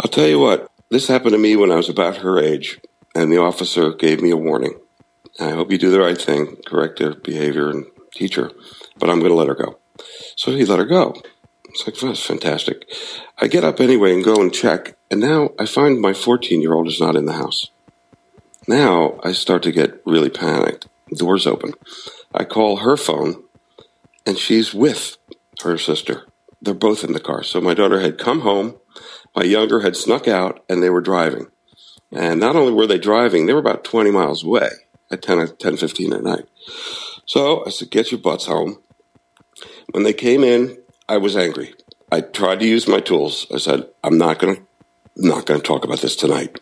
[0.00, 2.80] I'll tell you what, this happened to me when I was about her age,
[3.14, 4.78] and the officer gave me a warning.
[5.40, 8.50] I hope you do the right thing, correct her behavior, and teach her,
[8.98, 9.78] but I'm going to let her go.
[10.36, 11.20] So he let her go.
[11.70, 12.88] It's like, that's fantastic.
[13.38, 16.74] I get up anyway and go and check, and now I find my 14 year
[16.74, 17.70] old is not in the house.
[18.66, 20.88] Now I start to get really panicked.
[21.14, 21.72] Door's open.
[22.34, 23.42] I call her phone,
[24.26, 25.16] and she's with
[25.62, 26.26] her sister.
[26.60, 27.42] They're both in the car.
[27.42, 28.78] So my daughter had come home
[29.38, 31.46] my younger had snuck out and they were driving.
[32.10, 34.70] And not only were they driving, they were about 20 miles away
[35.12, 36.46] at 10, 10 15 at night.
[37.26, 38.80] So I said, get your butts home.
[39.92, 41.74] When they came in, I was angry.
[42.10, 43.46] I tried to use my tools.
[43.54, 44.62] I said, I'm not going to,
[45.16, 46.60] not going to talk about this tonight.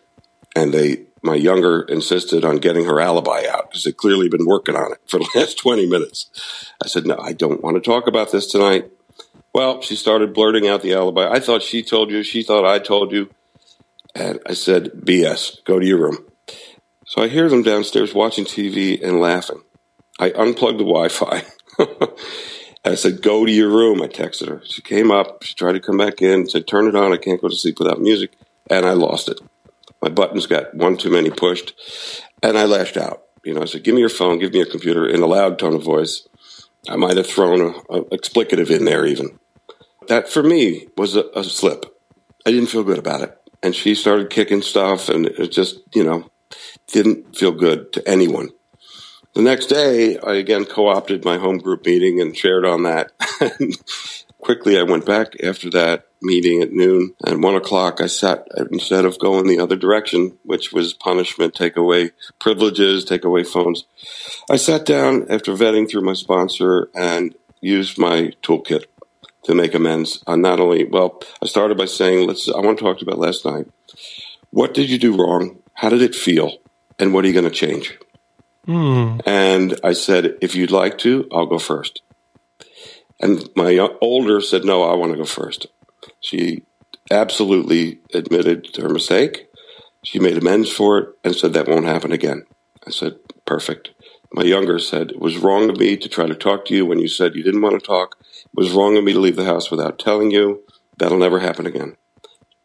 [0.55, 4.75] And they, my younger insisted on getting her alibi out because they'd clearly been working
[4.75, 6.29] on it for the last 20 minutes.
[6.83, 8.91] I said, no, I don't want to talk about this tonight.
[9.53, 11.29] Well, she started blurting out the alibi.
[11.29, 12.23] I thought she told you.
[12.23, 13.29] She thought I told you.
[14.13, 16.25] And I said, BS, go to your room.
[17.05, 19.61] So I hear them downstairs watching TV and laughing.
[20.19, 21.43] I unplugged the Wi Fi.
[22.85, 24.01] I said, go to your room.
[24.01, 24.61] I texted her.
[24.65, 25.43] She came up.
[25.43, 27.13] She tried to come back in, said, turn it on.
[27.13, 28.33] I can't go to sleep without music.
[28.69, 29.39] And I lost it.
[30.07, 31.73] My buttons got one too many pushed.
[32.41, 33.23] And I lashed out.
[33.43, 35.59] You know, I said, give me your phone, give me your computer in a loud
[35.59, 36.27] tone of voice.
[36.87, 39.37] I might have thrown an explicative in there even
[40.07, 41.85] that for me was a, a slip.
[42.45, 43.37] I didn't feel good about it.
[43.61, 46.29] And she started kicking stuff and it just, you know,
[46.87, 48.49] didn't feel good to anyone.
[49.33, 53.11] The next day, I again co opted my home group meeting and shared on that.
[54.39, 57.13] quickly, I went back after that meeting at noon.
[57.25, 61.77] And one o'clock, I sat, instead of going the other direction, which was punishment, take
[61.77, 63.85] away privileges, take away phones,
[64.49, 68.85] I sat down after vetting through my sponsor and used my toolkit
[69.43, 72.83] to make amends on not only, well, I started by saying, let's, I want to
[72.83, 73.67] talk about last night.
[74.51, 75.59] What did you do wrong?
[75.73, 76.57] How did it feel?
[76.99, 77.97] And what are you going to change?
[78.67, 79.21] Mm.
[79.25, 82.01] And I said, if you'd like to, I'll go first.
[83.19, 85.67] And my older said, no, I want to go first.
[86.19, 86.63] She
[87.11, 89.47] absolutely admitted her mistake.
[90.03, 92.43] She made amends for it and said that won't happen again.
[92.85, 93.89] I said, perfect.
[94.31, 96.99] My younger said, it was wrong of me to try to talk to you when
[96.99, 98.17] you said you didn't want to talk.
[98.21, 100.63] It was wrong of me to leave the house without telling you.
[100.97, 101.95] That'll never happen again.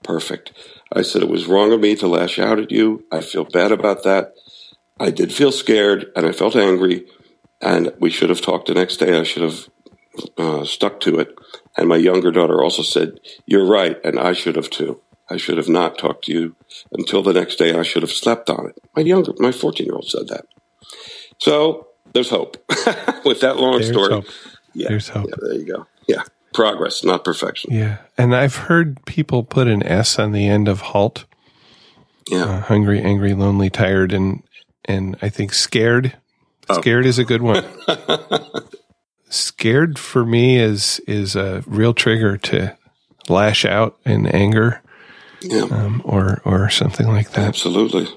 [0.03, 0.53] Perfect.
[0.93, 3.05] I said, it was wrong of me to lash out at you.
[3.11, 4.35] I feel bad about that.
[4.99, 7.07] I did feel scared and I felt angry
[7.61, 9.19] and we should have talked the next day.
[9.19, 9.69] I should have
[10.39, 11.35] uh, stuck to it.
[11.77, 15.01] And my younger daughter also said, You're right, and I should have too.
[15.31, 16.57] I should have not talked to you
[16.93, 17.75] until the next day.
[17.75, 18.79] I should have slept on it.
[18.95, 20.45] My younger, my 14 year old said that.
[21.39, 22.57] So there's hope.
[23.25, 24.27] With that long there's story, hope.
[24.75, 25.31] yeah, there's hope.
[25.31, 25.87] Yeah, there you go.
[26.07, 26.23] Yeah,
[26.53, 27.73] progress, not perfection.
[27.73, 31.25] Yeah, and I've heard people put an S on the end of halt.
[32.31, 34.43] Yeah, uh, hungry, angry, lonely, tired, and
[34.85, 36.17] and I think scared.
[36.69, 36.81] Oh.
[36.81, 37.65] Scared is a good one.
[39.33, 42.77] scared for me is is a real trigger to
[43.29, 44.83] lash out in anger,
[45.41, 45.63] yeah.
[45.63, 47.49] um, or or something like that.
[47.49, 48.09] Absolutely.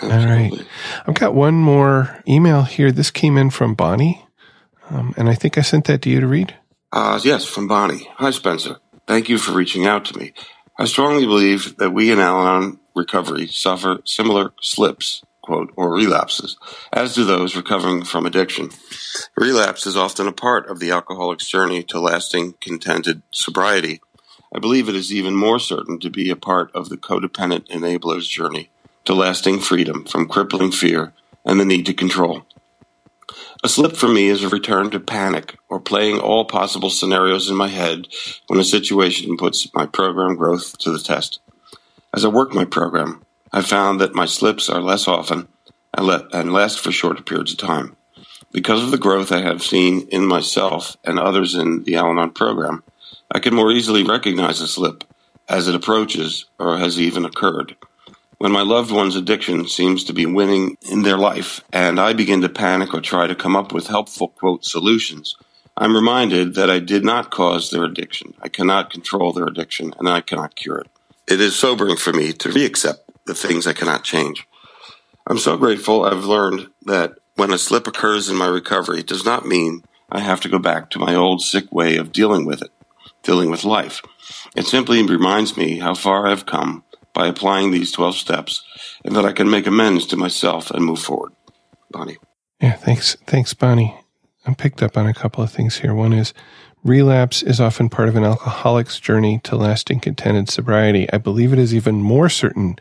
[0.00, 0.26] Absolutely.
[0.26, 0.66] All right,
[1.06, 2.92] I've got one more email here.
[2.92, 4.24] This came in from Bonnie,
[4.90, 6.54] um, and I think I sent that to you to read.
[6.92, 8.08] Uh, yes, from Bonnie.
[8.16, 8.78] Hi, Spencer.
[9.06, 10.32] Thank you for reaching out to me.
[10.78, 16.58] I strongly believe that we in Al Anon recovery suffer similar slips quote, or relapses,
[16.92, 18.68] as do those recovering from addiction.
[19.34, 24.02] Relapse is often a part of the alcoholic's journey to lasting, contented sobriety.
[24.54, 28.28] I believe it is even more certain to be a part of the codependent enabler's
[28.28, 28.68] journey
[29.06, 31.14] to lasting freedom from crippling fear
[31.46, 32.44] and the need to control.
[33.64, 37.56] A slip for me is a return to panic or playing all possible scenarios in
[37.56, 38.06] my head
[38.48, 41.40] when a situation puts my program growth to the test.
[42.12, 45.48] As I work my program, I found that my slips are less often
[45.94, 47.96] and, last for shorter periods of time.
[48.52, 52.30] Because of the growth I have seen in myself and others in the Al Anon
[52.30, 52.82] program,
[53.30, 55.04] I can more easily recognize a slip
[55.48, 57.76] as it approaches or has even occurred.
[58.38, 62.42] When my loved one's addiction seems to be winning in their life and I begin
[62.42, 65.36] to panic or try to come up with helpful quote solutions,
[65.76, 68.34] I'm reminded that I did not cause their addiction.
[68.40, 70.88] I cannot control their addiction and I cannot cure it.
[71.26, 74.48] It is sobering for me to reaccept the things I cannot change.
[75.28, 79.24] I'm so grateful I've learned that when a slip occurs in my recovery, it does
[79.24, 82.62] not mean I have to go back to my old sick way of dealing with
[82.62, 82.70] it,
[83.22, 84.02] dealing with life.
[84.56, 88.64] It simply reminds me how far I've come by applying these 12 steps
[89.04, 91.32] and that I can make amends to myself and move forward.
[91.90, 92.16] Bonnie.
[92.60, 93.16] Yeah, thanks.
[93.26, 93.94] Thanks, Bonnie.
[94.46, 95.94] I picked up on a couple of things here.
[95.94, 96.32] One is
[96.82, 101.10] relapse is often part of an alcoholic's journey to lasting contented sobriety.
[101.12, 102.76] I believe it is even more certain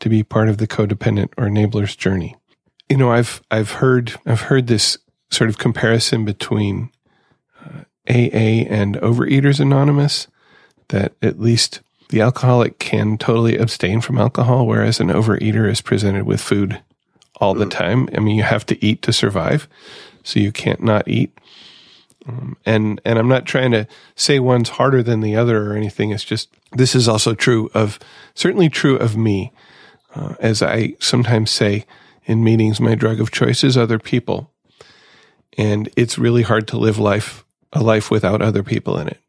[0.00, 2.36] to be part of the codependent or enabler's journey.
[2.88, 4.98] You know, I've I've heard I've heard this
[5.30, 6.90] sort of comparison between
[7.64, 10.28] uh, AA and Overeaters Anonymous
[10.88, 16.24] that at least the alcoholic can totally abstain from alcohol, whereas an overeater is presented
[16.24, 16.80] with food
[17.40, 17.70] all the mm.
[17.70, 18.08] time.
[18.16, 19.68] I mean, you have to eat to survive,
[20.22, 21.36] so you can't not eat.
[22.28, 26.10] Um, and and I'm not trying to say one's harder than the other or anything.
[26.10, 27.98] It's just this is also true of
[28.34, 29.52] certainly true of me.
[30.16, 31.84] Uh, as I sometimes say
[32.24, 34.50] in meetings, my drug of choice is other people.
[35.58, 39.20] And it's really hard to live life, a life without other people in it.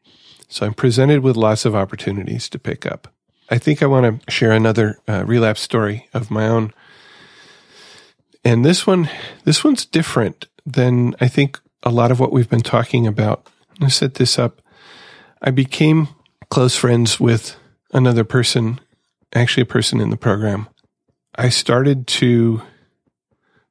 [0.48, 3.14] So I'm presented with lots of opportunities to pick up.
[3.50, 6.74] I think I want to share another uh, relapse story of my own.
[8.46, 9.10] And this one,
[9.44, 13.50] this one's different than I think a lot of what we've been talking about.
[13.80, 14.60] To set this up.
[15.40, 16.08] I became
[16.50, 17.56] close friends with
[17.94, 18.80] another person,
[19.36, 20.68] actually a person in the program
[21.38, 22.62] I started to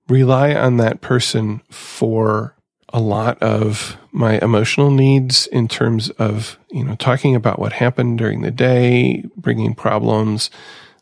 [0.08, 2.54] rely on that person for
[2.92, 8.18] a lot of my emotional needs in terms of, you know, talking about what happened
[8.18, 10.50] during the day, bringing problems,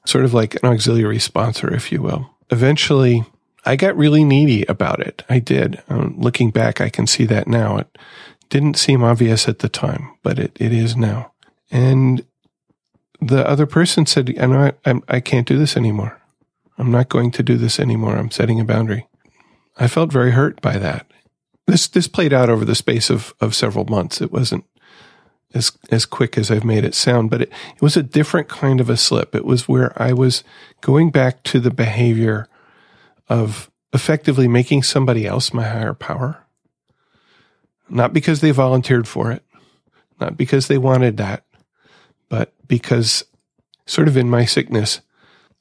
[0.06, 2.30] sort of like an auxiliary sponsor, if you will.
[2.50, 3.24] Eventually,
[3.64, 5.22] I got really needy about it.
[5.28, 5.82] I did.
[5.88, 7.78] Um, looking back, I can see that now.
[7.78, 7.98] It
[8.48, 11.32] didn't seem obvious at the time, but it, it is now.
[11.70, 12.24] And
[13.20, 16.20] the other person said, I know I, I can't do this anymore.
[16.78, 18.16] I'm not going to do this anymore.
[18.16, 19.06] I'm setting a boundary.
[19.76, 21.06] I felt very hurt by that.
[21.66, 24.20] This this played out over the space of, of several months.
[24.20, 24.64] It wasn't
[25.54, 28.80] as as quick as I've made it sound, but it, it was a different kind
[28.80, 29.34] of a slip.
[29.34, 30.44] It was where I was
[30.80, 32.48] going back to the behavior
[33.28, 36.44] of effectively making somebody else my higher power.
[37.88, 39.42] Not because they volunteered for it,
[40.20, 41.44] not because they wanted that,
[42.28, 43.24] but because
[43.86, 45.00] sort of in my sickness,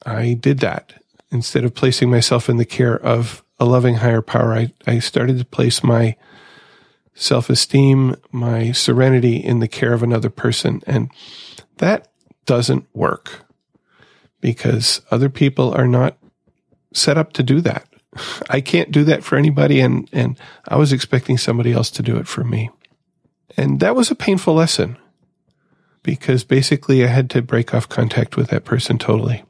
[0.04, 1.03] I did that
[1.34, 5.38] instead of placing myself in the care of a loving higher power, I, I started
[5.38, 6.16] to place my
[7.14, 10.82] self esteem, my serenity in the care of another person.
[10.86, 11.10] And
[11.78, 12.08] that
[12.46, 13.44] doesn't work
[14.40, 16.16] because other people are not
[16.92, 17.86] set up to do that.
[18.50, 19.80] I can't do that for anybody.
[19.80, 22.70] And, and I was expecting somebody else to do it for me.
[23.56, 24.98] And that was a painful lesson
[26.02, 29.44] because basically I had to break off contact with that person totally.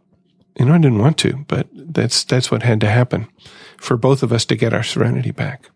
[0.59, 3.27] You know, I didn't want to, but that's, that's what had to happen
[3.77, 5.71] for both of us to get our serenity back.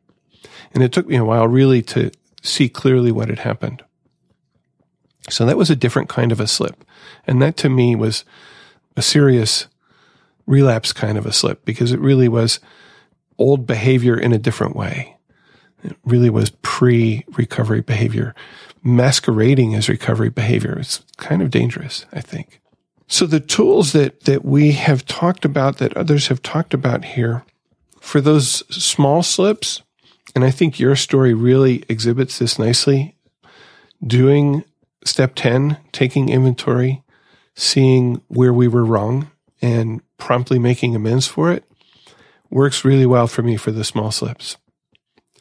[0.72, 2.10] And it took me a while really to
[2.42, 3.82] see clearly what had happened.
[5.30, 6.84] So that was a different kind of a slip.
[7.26, 8.24] And that to me was
[8.96, 9.66] a serious
[10.46, 12.60] relapse kind of a slip because it really was
[13.36, 15.16] old behavior in a different way.
[15.84, 18.34] It really was pre recovery behavior
[18.82, 20.78] masquerading as recovery behavior.
[20.78, 22.60] It's kind of dangerous, I think.
[23.09, 27.44] So the tools that, that we have talked about, that others have talked about here,
[28.00, 29.82] for those small slips,
[30.34, 33.16] and I think your story really exhibits this nicely,
[34.06, 34.62] doing
[35.04, 37.02] step 10, taking inventory,
[37.56, 39.30] seeing where we were wrong
[39.61, 41.64] and promptly making amends for it
[42.50, 44.56] works really well for me for the small slips.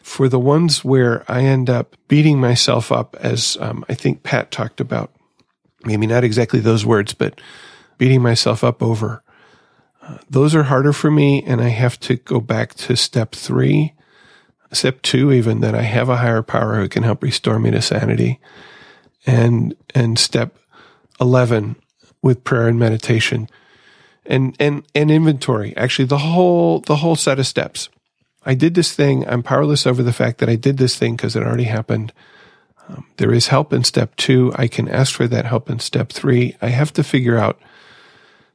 [0.02, 4.52] For the ones where I end up beating myself up, as um, I think Pat
[4.52, 5.12] talked about,
[5.88, 7.42] maybe not exactly those words, but
[7.98, 9.24] beating myself up over,
[10.04, 11.44] uh, those are harder for me.
[11.44, 13.94] And I have to go back to step three,
[14.72, 17.82] step two, even that I have a higher power who can help restore me to
[17.82, 18.40] sanity.
[19.26, 20.58] And, and step
[21.20, 21.76] 11
[22.22, 23.50] with prayer and meditation
[24.26, 25.76] and, and, and inventory.
[25.76, 27.90] Actually, the whole, the whole set of steps.
[28.46, 29.28] I did this thing.
[29.28, 32.14] I'm powerless over the fact that I did this thing because it already happened.
[32.88, 34.52] Um, there is help in step two.
[34.56, 36.56] I can ask for that help in step three.
[36.62, 37.60] I have to figure out,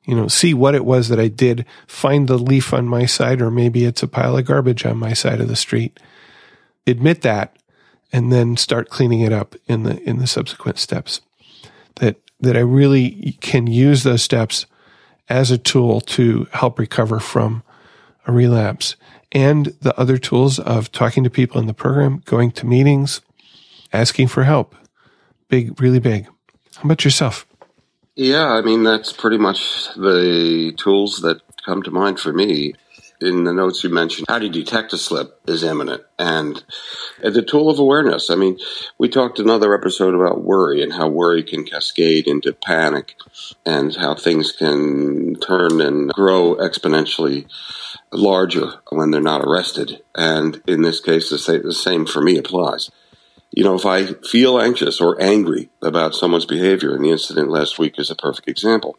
[0.04, 3.42] you know, see what it was that I did, find the leaf on my side,
[3.42, 6.00] or maybe it's a pile of garbage on my side of the street.
[6.86, 7.56] Admit that,
[8.12, 11.20] and then start cleaning it up in the in the subsequent steps.
[11.96, 14.66] That that I really can use those steps
[15.28, 17.62] as a tool to help recover from
[18.26, 18.96] a relapse.
[19.30, 23.22] And the other tools of talking to people in the program, going to meetings,
[23.92, 24.74] asking for help.
[25.48, 26.26] Big, really big.
[26.76, 27.46] How about yourself?
[28.14, 32.74] Yeah, I mean, that's pretty much the tools that come to mind for me
[33.22, 36.02] in the notes you mentioned, how to detect a slip is imminent.
[36.18, 36.62] And
[37.22, 38.30] the tool of awareness.
[38.30, 38.58] I mean,
[38.98, 43.14] we talked another episode about worry and how worry can cascade into panic
[43.64, 47.46] and how things can turn and grow exponentially
[48.12, 50.02] larger when they're not arrested.
[50.16, 52.90] And in this case, the same for me applies.
[53.52, 57.78] You know, if I feel anxious or angry about someone's behavior, and the incident last
[57.78, 58.96] week is a perfect example,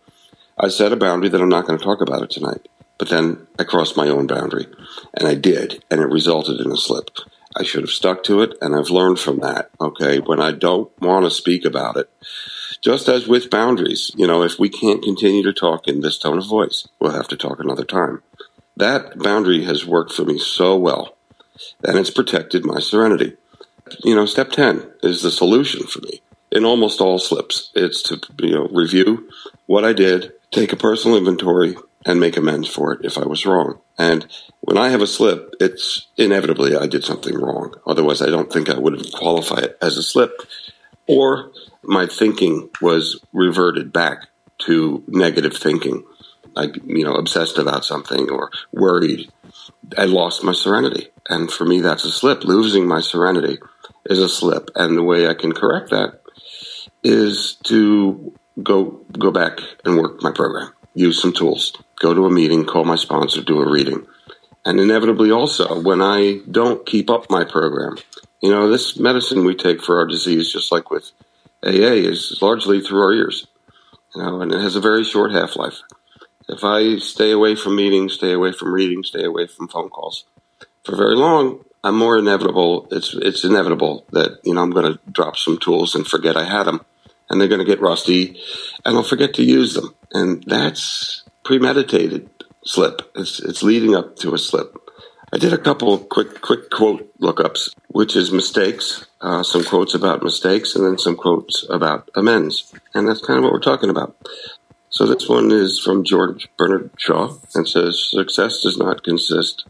[0.58, 2.68] I set a boundary that I'm not going to talk about it tonight.
[3.00, 4.68] But then I crossed my own boundary,
[5.16, 7.10] and I did, and it resulted in a slip.
[7.58, 9.72] I should have stuck to it, and I've learned from that.
[9.82, 12.10] Okay, when I don't want to speak about it,
[12.82, 16.38] just as with boundaries, you know, if we can't continue to talk in this tone
[16.38, 18.22] of voice, we'll have to talk another time.
[18.78, 21.18] That boundary has worked for me so well,
[21.84, 23.38] and it's protected my serenity.
[24.04, 26.22] You know, step 10 is the solution for me
[26.52, 27.72] in almost all slips.
[27.76, 29.30] It's to, you know, review
[29.66, 31.76] what I did, take a personal inventory,
[32.06, 33.80] and make amends for it if I was wrong.
[33.98, 34.28] And
[34.62, 37.76] when I have a slip, it's inevitably I did something wrong.
[37.88, 40.32] Otherwise, I don't think I would qualified it as a slip.
[41.08, 41.52] Or
[41.84, 44.28] my thinking was reverted back
[44.60, 46.04] to negative thinking.
[46.56, 49.32] I, you know, obsessed about something or worried.
[49.98, 51.08] I lost my serenity.
[51.30, 52.44] And for me, that's a slip.
[52.44, 53.58] Losing my serenity
[54.06, 54.70] is a slip.
[54.76, 56.22] And the way I can correct that
[57.04, 61.74] is to go, go back and work my program, use some tools
[62.04, 64.06] go to a meeting, call my sponsor, do a reading.
[64.66, 67.96] And inevitably also, when I don't keep up my program,
[68.42, 71.12] you know, this medicine we take for our disease, just like with
[71.64, 73.48] AA, is largely through our ears,
[74.14, 75.80] you know, and it has a very short half life.
[76.50, 80.26] If I stay away from meetings, stay away from readings, stay away from phone calls
[80.84, 82.88] for very long, I'm more inevitable.
[82.92, 86.46] It's it's inevitable that you know I'm going to drop some tools and forget I
[86.46, 86.86] had them,
[87.30, 88.40] and they're going to get rusty,
[88.86, 92.30] and I'll forget to use them, and that's premeditated
[92.64, 93.02] slip.
[93.16, 94.78] It's, it's leading up to a slip.
[95.34, 100.24] I did a couple quick quick quote lookups, which is mistakes, uh, some quotes about
[100.24, 104.16] mistakes, and then some quotes about amends, and that's kind of what we're talking about.
[104.90, 109.66] So this one is from George Bernard Shaw and says success does not consist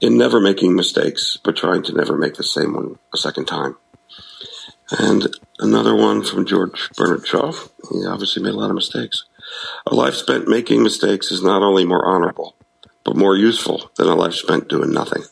[0.00, 3.76] in never making mistakes, but trying to never make the same one a second time.
[4.90, 5.28] And
[5.58, 7.52] another one from George Bernard Shaw.
[7.90, 9.24] He obviously made a lot of mistakes.
[9.86, 12.56] A life spent making mistakes is not only more honorable,
[13.04, 15.22] but more useful than a life spent doing nothing.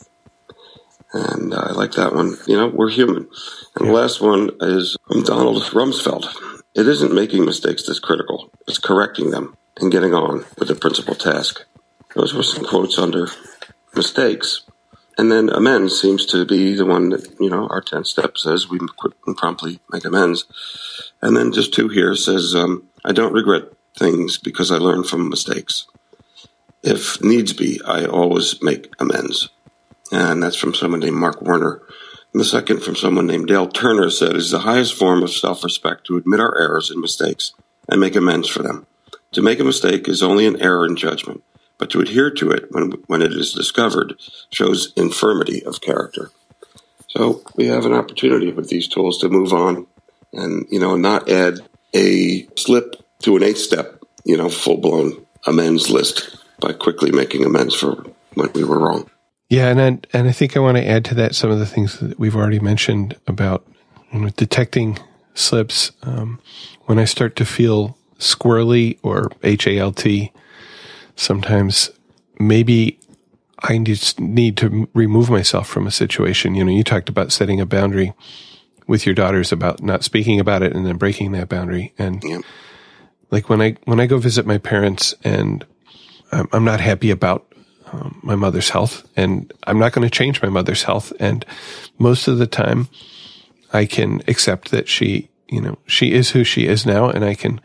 [1.12, 2.36] And I like that one.
[2.46, 3.28] You know, we're human.
[3.76, 3.86] And yeah.
[3.86, 6.26] the last one is from Donald Rumsfeld.
[6.74, 8.50] It isn't making mistakes that's critical.
[8.68, 11.64] It's correcting them and getting on with the principal task.
[12.14, 13.28] Those were some quotes under
[13.98, 14.62] mistakes.
[15.18, 18.70] And then amends seems to be the one that, you know, our 10 step says
[18.70, 20.46] we quick and promptly make amends.
[21.20, 23.64] And then just two here says, um, I don't regret
[23.98, 25.86] things because I learn from mistakes.
[26.84, 29.48] If needs be, I always make amends.
[30.12, 31.82] And that's from someone named Mark Warner.
[32.32, 35.64] And the second from someone named Dale Turner said, is the highest form of self
[35.64, 37.52] respect to admit our errors and mistakes
[37.88, 38.86] and make amends for them.
[39.32, 41.42] To make a mistake is only an error in judgment,
[41.78, 44.14] but to adhere to it when, when it is discovered
[44.50, 46.30] shows infirmity of character.
[47.08, 49.86] So we have an opportunity with these tools to move on
[50.32, 51.60] and, you know, not add
[51.94, 57.44] a slip to an eight step, you know, full blown amends list by quickly making
[57.44, 58.04] amends for
[58.34, 59.08] when we were wrong.
[59.48, 61.66] Yeah, and I, and I think I want to add to that some of the
[61.66, 63.66] things that we've already mentioned about
[64.12, 64.98] you know, detecting
[65.34, 65.92] slips.
[66.02, 66.40] Um,
[66.84, 70.32] when I start to feel squirrely or HALT,
[71.18, 71.90] sometimes
[72.38, 72.98] maybe
[73.58, 76.54] I just need to remove myself from a situation.
[76.54, 78.14] You know, you talked about setting a boundary
[78.86, 81.92] with your daughters about not speaking about it and then breaking that boundary.
[81.98, 82.22] And
[83.30, 85.66] like when I when I go visit my parents and
[86.30, 87.52] I'm, I'm not happy about
[87.92, 91.12] um, my mother's health, and I'm not going to change my mother's health.
[91.18, 91.44] And
[91.98, 92.88] most of the time,
[93.72, 97.34] I can accept that she, you know, she is who she is now, and I
[97.34, 97.60] can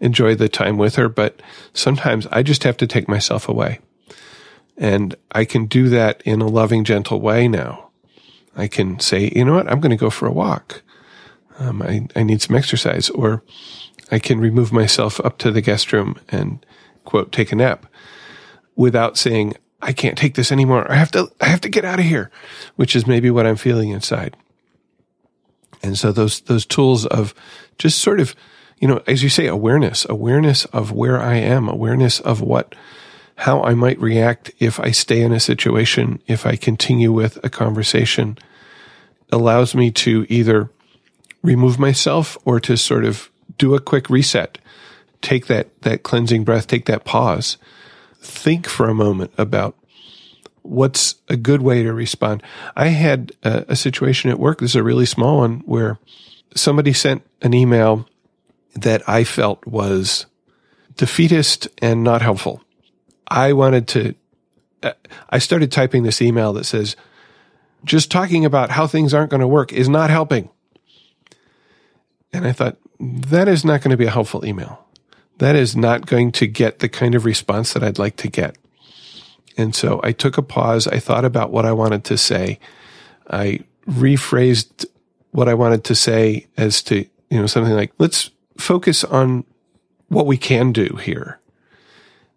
[0.00, 1.08] enjoy the time with her.
[1.08, 1.40] But
[1.72, 3.80] sometimes I just have to take myself away.
[4.76, 7.90] And I can do that in a loving, gentle way now.
[8.56, 10.82] I can say, you know what, I'm going to go for a walk.
[11.58, 13.10] Um, I, I need some exercise.
[13.10, 13.42] Or
[14.10, 16.64] I can remove myself up to the guest room and,
[17.04, 17.86] quote, take a nap
[18.76, 20.90] without saying, I can't take this anymore.
[20.90, 22.30] I have to, I have to get out of here,
[22.76, 24.36] which is maybe what I'm feeling inside.
[25.82, 27.34] And so those, those tools of
[27.78, 28.34] just sort of,
[28.80, 32.74] you know, as you say, awareness, awareness of where I am, awareness of what,
[33.36, 37.50] how I might react if I stay in a situation, if I continue with a
[37.50, 38.38] conversation
[39.30, 40.70] allows me to either
[41.42, 44.58] remove myself or to sort of do a quick reset,
[45.20, 47.58] take that, that cleansing breath, take that pause
[48.20, 49.76] think for a moment about
[50.62, 52.42] what's a good way to respond.
[52.76, 54.60] I had a, a, situation at work.
[54.60, 55.98] This is a really small one where
[56.54, 58.07] somebody sent an email
[58.82, 60.26] that I felt was
[60.96, 62.62] defeatist and not helpful.
[63.28, 64.14] I wanted to,
[64.82, 64.92] uh,
[65.30, 66.96] I started typing this email that says,
[67.84, 70.50] just talking about how things aren't going to work is not helping.
[72.32, 74.84] And I thought, that is not going to be a helpful email
[75.38, 78.56] that is not going to get the kind of response that I'd like to get.
[79.56, 80.86] And so I took a pause.
[80.86, 82.58] I thought about what I wanted to say.
[83.30, 84.86] I rephrased
[85.30, 89.44] what I wanted to say as to, you know, something like, let's focus on
[90.08, 91.40] what we can do here.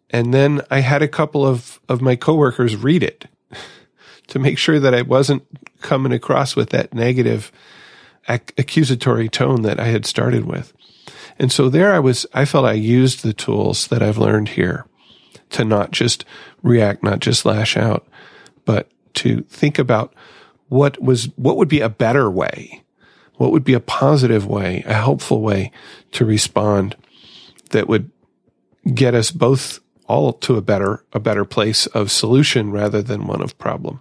[0.10, 3.26] And then I had a couple of, of my coworkers read it
[4.28, 5.44] to make sure that I wasn't
[5.82, 7.52] coming across with that negative
[8.28, 10.74] ac- accusatory tone that I had started with.
[11.40, 14.86] And so there I was, I felt I used the tools that I've learned here
[15.52, 16.26] to not just
[16.62, 18.08] react, not just lash out,
[18.66, 20.14] but to think about
[20.68, 22.84] what was, what would be a better way?
[23.42, 25.72] What would be a positive way, a helpful way
[26.12, 26.96] to respond
[27.72, 28.12] that would
[28.94, 33.42] get us both all to a better, a better place of solution rather than one
[33.42, 34.00] of problem.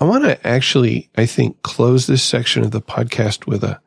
[0.00, 3.80] I want to actually, I think, close this section of the podcast with a,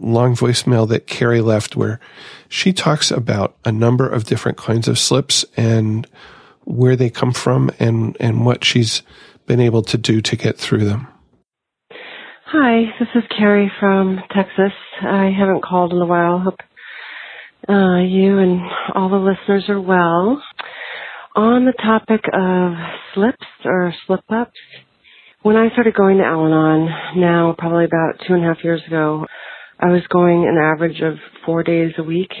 [0.00, 2.00] long voicemail that Carrie left where
[2.48, 6.06] she talks about a number of different kinds of slips and
[6.64, 9.02] where they come from and, and what she's
[9.44, 11.06] been able to do to get through them.
[12.50, 14.72] Hi, this is Carrie from Texas.
[15.02, 16.38] I haven't called in a while.
[16.38, 16.60] Hope
[17.68, 18.62] uh, you and
[18.94, 20.42] all the listeners are well.
[21.36, 22.72] On the topic of
[23.12, 24.58] slips or slip ups,
[25.42, 26.88] when I started going to Al Anon,
[27.20, 29.26] now probably about two and a half years ago,
[29.78, 32.32] I was going an average of four days a week.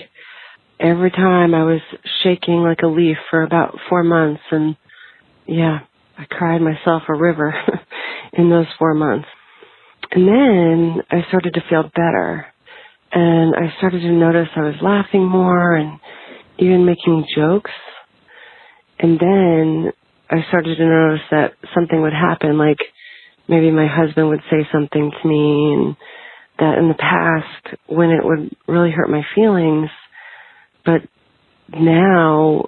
[0.80, 1.82] Every time I was
[2.22, 4.74] shaking like a leaf for about four months and
[5.46, 5.80] yeah,
[6.16, 7.54] I cried myself a river
[8.32, 9.28] in those four months.
[10.10, 12.46] And then I started to feel better
[13.12, 15.98] and I started to notice I was laughing more and
[16.58, 17.70] even making jokes.
[18.98, 19.92] And then
[20.30, 22.78] I started to notice that something would happen, like
[23.48, 25.96] maybe my husband would say something to me and
[26.58, 29.88] that in the past when it would really hurt my feelings,
[30.84, 31.02] but
[31.72, 32.66] now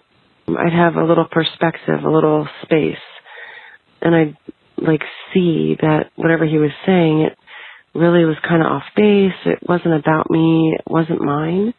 [0.48, 2.96] I'd have a little perspective, a little space,
[4.00, 4.36] and I'd
[4.82, 5.02] like
[5.32, 7.38] see that whatever he was saying, it
[7.94, 9.32] really was kind of off base.
[9.46, 10.76] It wasn't about me.
[10.78, 11.74] It wasn't mine.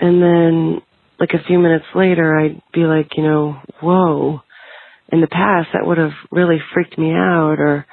[0.00, 0.82] And then
[1.18, 4.40] like a few minutes later, I'd be like, you know, whoa.
[5.10, 7.86] In the past, that would have really freaked me out or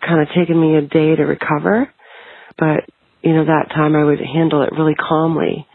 [0.00, 1.92] kind of taken me a day to recover.
[2.58, 2.88] But,
[3.22, 5.66] you know, that time I would handle it really calmly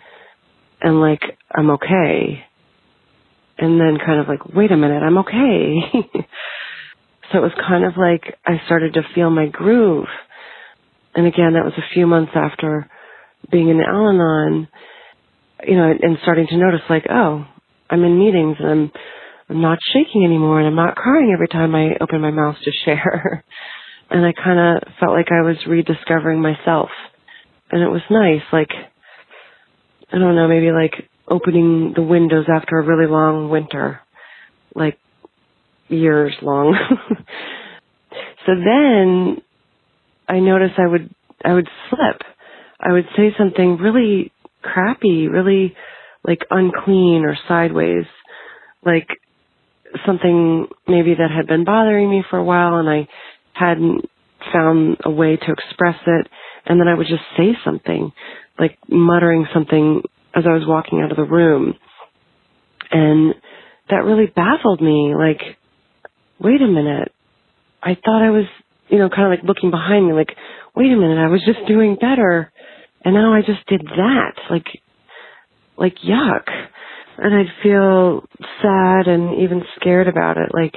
[0.81, 1.21] and like,
[1.53, 2.43] I'm okay.
[3.57, 5.79] And then kind of like, wait a minute, I'm okay.
[7.31, 10.07] so it was kind of like I started to feel my groove.
[11.15, 12.89] And again, that was a few months after
[13.51, 14.67] being in Al Anon
[15.63, 17.45] you know, and starting to notice like, oh,
[17.89, 18.91] I'm in meetings and I'm
[19.47, 22.71] I'm not shaking anymore and I'm not crying every time I open my mouth to
[22.83, 23.43] share.
[24.09, 26.89] and I kind of felt like I was rediscovering myself.
[27.71, 28.69] And it was nice, like
[30.11, 30.93] I don't know, maybe like
[31.27, 34.01] opening the windows after a really long winter,
[34.73, 34.97] like
[35.87, 36.75] years long.
[38.45, 39.41] so then
[40.27, 41.13] I noticed I would
[41.43, 42.21] I would slip.
[42.79, 44.31] I would say something really
[44.61, 45.75] crappy, really
[46.27, 48.05] like unclean or sideways,
[48.83, 49.07] like
[50.05, 53.07] something maybe that had been bothering me for a while and I
[53.53, 54.09] hadn't
[54.51, 56.27] found a way to express it.
[56.65, 58.11] And then I would just say something,
[58.59, 60.01] like muttering something
[60.33, 61.75] as I was walking out of the room.
[62.91, 63.35] And
[63.89, 65.13] that really baffled me.
[65.17, 65.57] Like,
[66.39, 67.11] wait a minute.
[67.81, 68.45] I thought I was,
[68.89, 70.35] you know, kind of like looking behind me, like,
[70.75, 72.51] wait a minute, I was just doing better.
[73.03, 74.33] And now I just did that.
[74.49, 74.65] Like,
[75.77, 76.49] like yuck.
[77.17, 78.23] And I'd feel
[78.61, 80.49] sad and even scared about it.
[80.53, 80.73] Like,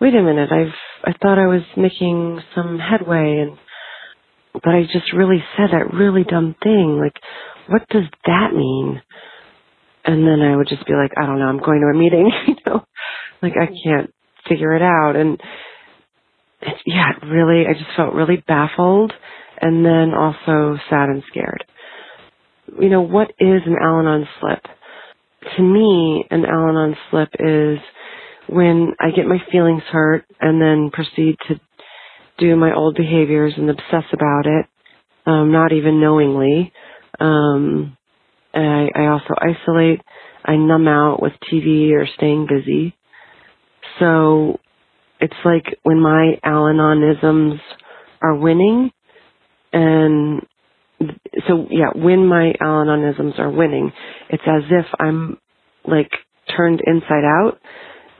[0.00, 0.74] wait a minute, I've,
[1.04, 3.56] I thought I was making some headway and,
[4.52, 6.98] but I just really said that really dumb thing.
[7.00, 7.16] Like,
[7.68, 9.00] what does that mean?
[10.04, 12.30] And then I would just be like, I don't know, I'm going to a meeting,
[12.48, 12.84] you know,
[13.40, 14.12] like I can't
[14.48, 15.16] figure it out.
[15.16, 15.40] And
[16.62, 19.12] it, yeah, it really, I just felt really baffled
[19.60, 21.64] and then also sad and scared.
[22.80, 24.62] You know, what is an Al Anon slip?
[25.56, 27.78] To me, an Al Anon slip is
[28.48, 31.60] when I get my feelings hurt and then proceed to
[32.38, 34.66] do my old behaviors and obsess about it,
[35.26, 36.72] um, not even knowingly.
[37.18, 37.96] Um,
[38.54, 40.00] and I, I also isolate.
[40.44, 42.96] I numb out with TV or staying busy.
[44.00, 44.58] So
[45.20, 47.58] it's like when my Al Anonisms
[48.22, 48.90] are winning,
[49.72, 50.42] and
[51.48, 53.92] so yeah, when my Al-Anonisms are winning,
[54.28, 55.38] it's as if I'm
[55.86, 56.10] like
[56.56, 57.58] turned inside out,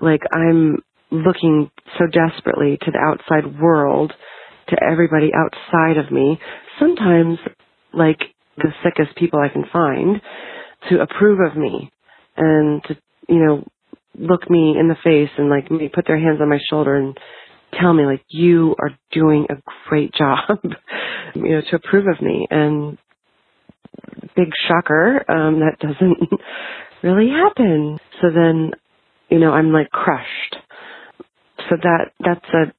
[0.01, 0.78] like I'm
[1.11, 4.12] looking so desperately to the outside world,
[4.68, 6.39] to everybody outside of me,
[6.78, 7.39] sometimes
[7.93, 8.20] like
[8.57, 10.20] the sickest people I can find,
[10.89, 11.91] to approve of me
[12.37, 12.97] and to,
[13.28, 13.64] you know,
[14.19, 17.17] look me in the face and like maybe put their hands on my shoulder and
[17.81, 19.55] tell me like you are doing a
[19.89, 20.41] great job
[21.35, 22.47] you know to approve of me.
[22.51, 22.99] And
[24.37, 26.19] big shocker um that doesn't
[27.03, 27.99] really happen.
[28.21, 28.73] So then
[29.29, 30.57] you know i'm like crushed.
[31.69, 32.73] So that that's a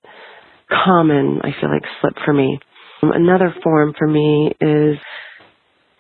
[0.86, 2.60] common i feel like slip for me.
[3.02, 4.98] Another form for me is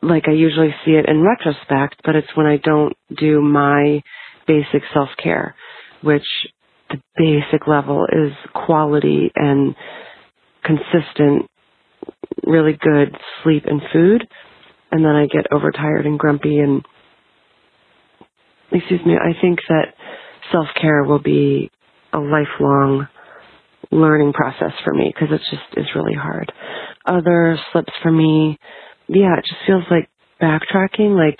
[0.01, 4.01] like i usually see it in retrospect but it's when i don't do my
[4.51, 5.55] basic self care
[6.01, 6.25] which
[6.89, 9.75] the basic level is quality and
[10.63, 11.49] consistent,
[12.43, 14.27] really good sleep and food.
[14.91, 16.83] And then I get overtired and grumpy and,
[18.71, 19.93] excuse me, I think that
[20.51, 21.71] self care will be
[22.13, 23.07] a lifelong
[23.91, 26.51] learning process for me because it's just is really hard.
[27.05, 28.57] Other slips for me,
[29.07, 30.09] yeah, it just feels like
[30.41, 31.15] backtracking.
[31.15, 31.39] Like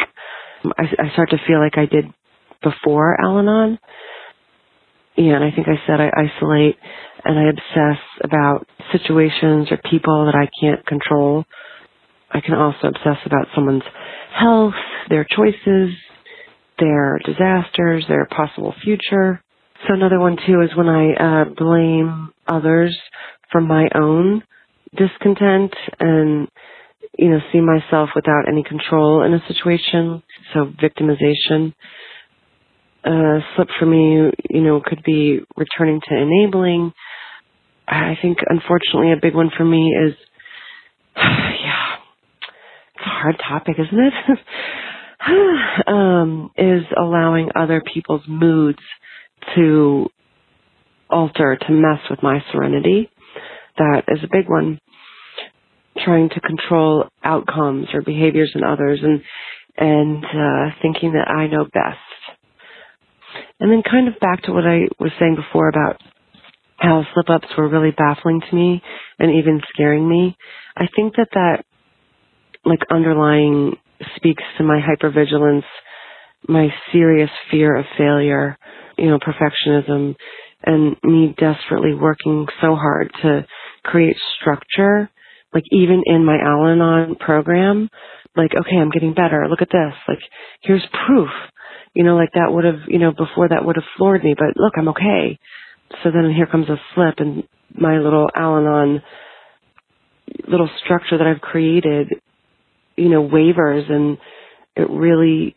[0.77, 2.05] I, I start to feel like I did
[2.63, 3.79] before Al Anon,
[5.17, 6.77] yeah, and I think I said I isolate
[7.25, 11.45] and I obsess about situations or people that I can't control.
[12.31, 13.83] I can also obsess about someone's
[14.33, 14.73] health,
[15.09, 15.93] their choices,
[16.79, 19.43] their disasters, their possible future.
[19.87, 22.97] So another one too is when I uh, blame others
[23.51, 24.43] for my own
[24.97, 26.47] discontent and
[27.17, 30.23] you know see myself without any control in a situation.
[30.53, 31.73] So victimization
[33.03, 36.93] uh, slip for me, you know, could be returning to enabling.
[37.87, 40.13] I think, unfortunately, a big one for me is,
[41.15, 41.95] yeah,
[42.95, 44.39] it's a hard topic, isn't it?
[45.87, 48.79] um, is allowing other people's moods
[49.55, 50.07] to
[51.09, 53.09] alter, to mess with my serenity.
[53.77, 54.79] That is a big one.
[56.05, 59.21] Trying to control outcomes or behaviors in others and
[59.77, 61.99] and uh, thinking that I know best
[63.59, 66.01] and then kind of back to what I was saying before about
[66.77, 68.81] how slip ups were really baffling to me
[69.19, 70.35] and even scaring me.
[70.75, 71.63] I think that that
[72.65, 73.75] like underlying
[74.15, 75.63] speaks to my hypervigilance,
[76.47, 78.57] my serious fear of failure,
[78.97, 80.15] you know, perfectionism,
[80.63, 83.45] and me desperately working so hard to
[83.83, 85.09] create structure,
[85.53, 87.89] like even in my Al Anon program,
[88.35, 89.47] like, okay, I'm getting better.
[89.49, 89.93] Look at this.
[90.07, 90.19] Like,
[90.61, 91.29] here's proof.
[91.93, 94.55] You know, like that would have, you know, before that would have floored me, but
[94.61, 95.39] look, I'm okay.
[96.03, 97.43] So then here comes a slip and
[97.75, 99.01] my little Al Anon
[100.47, 102.13] little structure that I've created,
[102.95, 104.17] you know, wavers and
[104.75, 105.55] it really,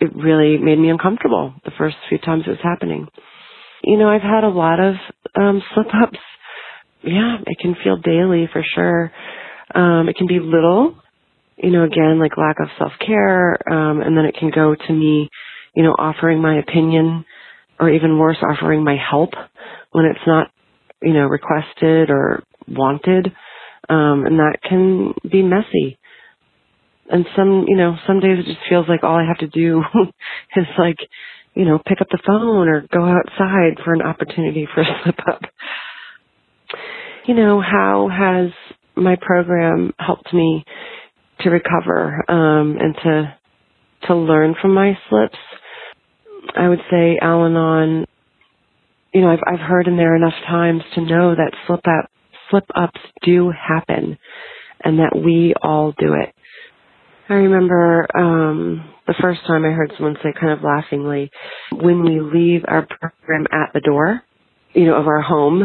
[0.00, 3.06] it really made me uncomfortable the first few times it was happening.
[3.82, 4.94] You know, I've had a lot of
[5.36, 6.18] um, slip ups.
[7.02, 9.12] Yeah, it can feel daily for sure.
[9.74, 10.96] Um, it can be little,
[11.62, 14.92] you know, again, like lack of self care, um, and then it can go to
[14.92, 15.28] me,
[15.74, 17.24] you know, offering my opinion
[17.78, 19.30] or even worse, offering my help
[19.92, 20.48] when it's not,
[21.02, 23.26] you know, requested or wanted.
[23.88, 25.98] Um, and that can be messy.
[27.10, 29.82] And some, you know, some days it just feels like all I have to do
[30.56, 30.98] is like,
[31.54, 35.18] you know, pick up the phone or go outside for an opportunity for a slip
[35.28, 35.40] up.
[37.26, 38.50] You know, how has
[38.96, 40.64] my program helped me
[41.42, 43.34] to recover um, and to
[44.08, 45.38] to learn from my slips?
[46.56, 48.06] I would say Al-Anon,
[49.12, 52.10] you know, I've, I've heard in there enough times to know that slip up,
[52.50, 54.18] slip ups do happen
[54.82, 56.34] and that we all do it.
[57.28, 61.30] I remember, um, the first time I heard someone say kind of laughingly,
[61.72, 64.22] when we leave our program at the door,
[64.72, 65.62] you know, of our home,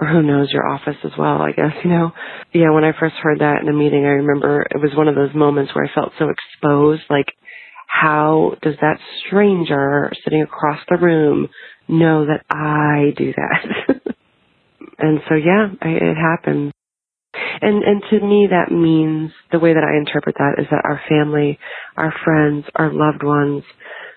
[0.00, 2.12] or who knows, your office as well, I guess, you know.
[2.54, 5.14] Yeah, when I first heard that in a meeting, I remember it was one of
[5.14, 7.26] those moments where I felt so exposed, like
[7.88, 11.48] how does that stranger sitting across the room
[11.88, 14.14] know that I do that?
[14.98, 16.72] and so yeah, I, it happens.
[17.62, 21.00] And and to me that means the way that I interpret that is that our
[21.08, 21.58] family,
[21.96, 23.64] our friends, our loved ones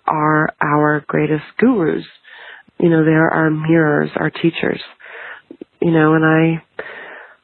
[0.07, 2.05] are our greatest gurus.
[2.79, 4.81] You know, they're our mirrors, our teachers.
[5.83, 6.63] You know, and I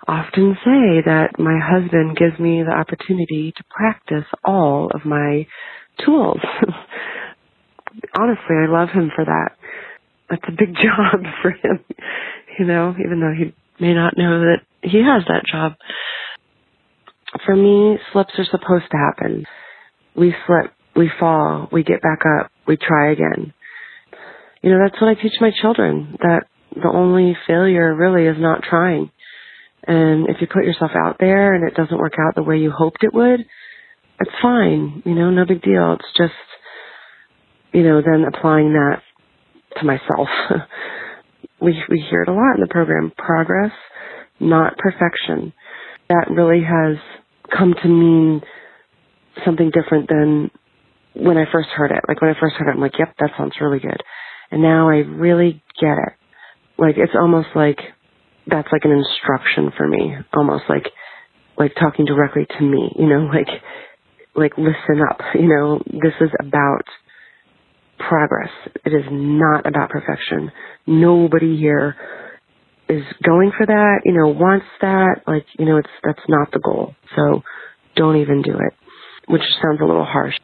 [0.08, 5.46] often say that my husband gives me the opportunity to practice all of my
[6.06, 6.40] tools.
[8.18, 9.50] Honestly, I love him for that.
[10.30, 11.84] That's a big job for him,
[12.58, 15.74] you know, even though he may not know that he has that job.
[17.46, 19.44] For me, slips are supposed to happen.
[20.16, 23.54] We slip, we fall, we get back up, we try again.
[24.62, 26.46] You know, that's what I teach my children, that
[26.76, 29.12] the only failure really is not trying.
[29.88, 32.72] And if you put yourself out there and it doesn't work out the way you
[32.72, 33.42] hoped it would,
[34.20, 35.94] it's fine, you know, no big deal.
[35.94, 36.34] It's just,
[37.74, 39.02] you know, then applying that
[39.80, 40.28] to myself.
[41.62, 43.12] we we hear it a lot in the program.
[43.18, 43.72] Progress,
[44.40, 45.54] not perfection.
[46.10, 46.98] That really has
[47.56, 48.42] come to mean
[49.46, 50.52] something different than
[51.14, 52.04] when I first heard it.
[52.08, 54.02] Like when I first heard it, I'm like, yep, that sounds really good.
[54.52, 56.14] And now I really get it.
[56.80, 57.78] Like it's almost like
[58.48, 60.88] that's like an instruction for me, almost like
[61.58, 63.50] like talking directly to me, you know, like
[64.36, 65.20] like listen up.
[65.36, 66.86] You know, this is about
[68.00, 68.52] progress.
[68.86, 70.52] It is not about perfection.
[70.88, 71.96] Nobody here
[72.88, 75.22] is going for that, you know, wants that.
[75.28, 76.96] Like, you know, it's that's not the goal.
[77.16, 77.44] So
[77.96, 78.74] don't even do it.
[79.28, 80.36] Which sounds a little harsh.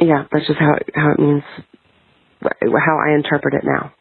[0.00, 1.42] Yeah, that's just how it, how it means
[2.42, 3.92] how I interpret it now.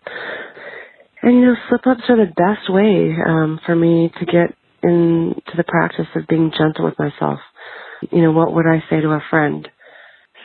[1.22, 5.58] And you know, slip ups are the best way um, for me to get into
[5.58, 7.40] the practice of being gentle with myself
[8.12, 9.68] you know, what would I say to a friend?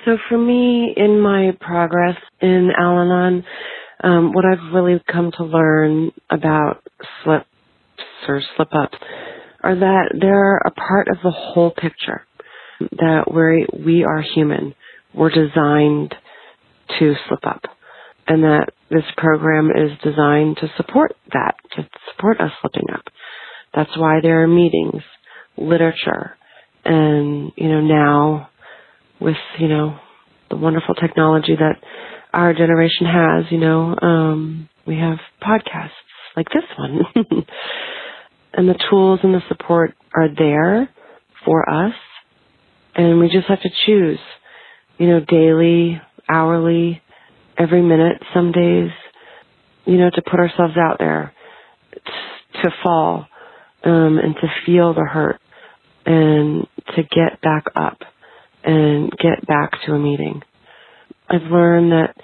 [0.05, 3.45] So for me, in my progress in Al-Anon,
[4.03, 6.83] um, what I've really come to learn about
[7.23, 7.47] slips
[8.29, 8.99] or slip ups
[9.63, 12.23] are that they're a part of the whole picture.
[12.81, 14.75] That we we are human.
[15.15, 16.15] We're designed
[16.99, 17.63] to slip up.
[18.27, 23.05] And that this program is designed to support that, to support us slipping up.
[23.75, 25.03] That's why there are meetings,
[25.57, 26.37] literature,
[26.85, 28.51] and, you know, now
[29.21, 29.99] with, you know,
[30.51, 31.77] the wonderful technology that
[32.33, 35.91] our generation has, you know, um, we have podcasts
[36.37, 37.01] like this one.
[38.53, 40.89] and the tools and the support are there
[41.45, 41.95] for us.
[42.95, 44.19] And we just have to choose,
[44.99, 47.03] you know, daily, hourly,
[47.59, 48.91] every minute, some days,
[49.85, 51.33] you know, to put ourselves out there,
[52.63, 53.27] to fall,
[53.85, 55.41] um, and to feel the hurt
[56.07, 57.99] and to get back up
[58.63, 60.43] and get back to a meeting.
[61.29, 62.15] I've learned that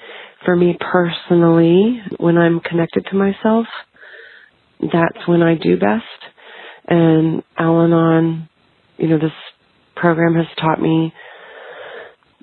[0.44, 3.66] for me personally, when I'm connected to myself,
[4.80, 6.04] that's when I do best.
[6.86, 8.48] And Al Anon,
[8.96, 9.32] you know, this
[9.96, 11.12] program has taught me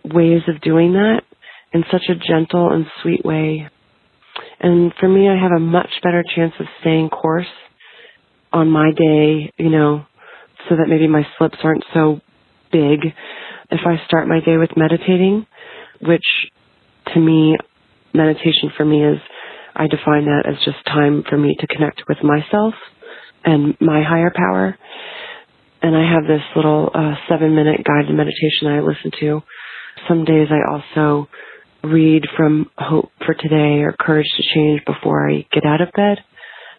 [0.05, 1.21] ways of doing that
[1.74, 3.70] in such a gentle and sweet way.
[4.59, 7.47] And for me, I have a much better chance of staying course
[8.51, 10.05] on my day, you know,
[10.70, 12.22] so that maybe my slips aren't so
[12.72, 13.13] big.
[13.70, 15.45] If I start my day with meditating,
[16.01, 16.24] which
[17.13, 17.57] to me,
[18.13, 19.20] meditation for me is,
[19.76, 22.74] I define that as just time for me to connect with myself
[23.45, 24.78] and my higher power.
[25.82, 29.41] And I have this little uh, seven minute guided meditation I listen to.
[30.07, 31.28] Some days I also
[31.84, 36.17] read from Hope for Today or Courage to Change before I get out of bed,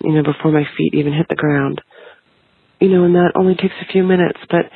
[0.02, 1.80] you know, before my feet even hit the ground.
[2.80, 4.66] You know, and that only takes a few minutes, but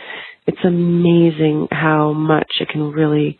[0.47, 3.39] it's amazing how much it can really,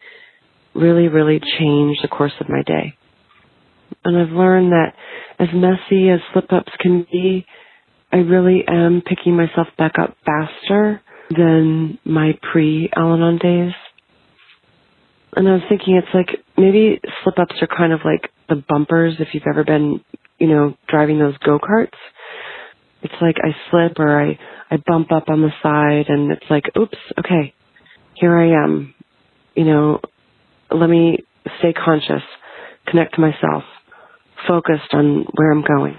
[0.75, 2.95] really, really change the course of my day.
[4.05, 4.95] And I've learned that
[5.39, 7.47] as messy as slip ups can be,
[8.13, 13.73] I really am picking myself back up faster than my pre Al Anon days.
[15.35, 19.15] And I was thinking it's like maybe slip ups are kind of like the bumpers
[19.19, 20.01] if you've ever been,
[20.39, 21.97] you know, driving those go karts.
[23.03, 24.39] It's like I slip or I,
[24.71, 27.55] I bump up on the side and it's like, oops, okay,
[28.15, 28.95] here I am.
[29.55, 30.01] You know,
[30.71, 31.19] let me
[31.59, 32.23] stay conscious,
[32.87, 33.65] connect to myself,
[34.47, 35.97] focused on where I'm going.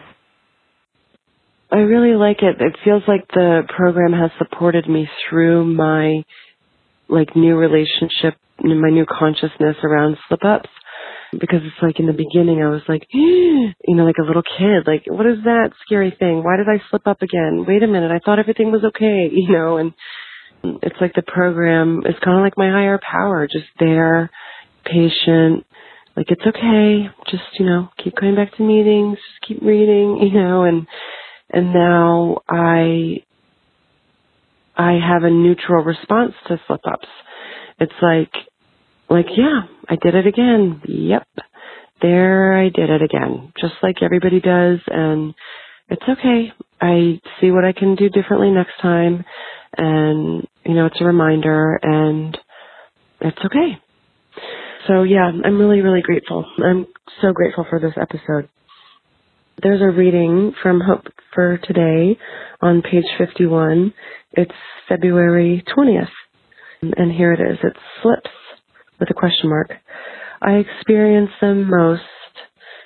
[1.72, 2.62] I really like it.
[2.62, 6.24] It feels like the program has supported me through my
[7.10, 10.70] like new relationship, my new consciousness around slip ups.
[11.32, 14.86] Because it's like in the beginning, I was like, you know, like a little kid,
[14.86, 16.44] like, what is that scary thing?
[16.44, 17.66] Why did I slip up again?
[17.68, 19.94] Wait a minute, I thought everything was okay, you know, and
[20.84, 24.30] it's like the program is kind of like my higher power, just there,
[24.86, 25.66] patient,
[26.16, 30.40] like it's okay, just, you know, keep going back to meetings, just keep reading, you
[30.40, 30.86] know, and,
[31.50, 33.24] and now I
[34.76, 37.08] I have a neutral response to slip ups.
[37.84, 38.32] It's like,
[39.10, 40.82] like, yeah, I did it again.
[40.88, 41.28] Yep.
[42.02, 43.52] There I did it again.
[43.60, 44.80] Just like everybody does.
[44.88, 45.34] And
[45.90, 46.54] it's okay.
[46.82, 49.26] I see what I can do differently next time.
[49.78, 52.38] And, you know, it's a reminder and
[53.22, 53.78] it's okay.
[54.88, 56.46] So yeah, I'm really, really grateful.
[56.64, 56.88] I'm
[57.22, 58.50] so grateful for this episode.
[59.62, 62.18] There's a reading from Hope for Today
[62.62, 63.94] on page 51.
[64.34, 64.52] It's
[64.90, 66.08] February 20th.
[66.98, 67.58] And here it is.
[67.64, 68.30] It slips
[69.00, 69.72] with a question mark.
[70.42, 72.02] I experience them most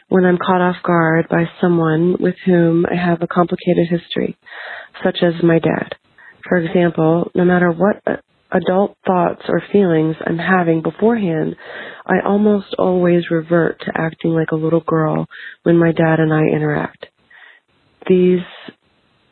[0.09, 4.37] when I'm caught off guard by someone with whom I have a complicated history,
[5.03, 5.95] such as my dad.
[6.47, 8.01] For example, no matter what
[8.51, 11.55] adult thoughts or feelings I'm having beforehand,
[12.05, 15.27] I almost always revert to acting like a little girl
[15.63, 17.07] when my dad and I interact.
[18.07, 18.39] These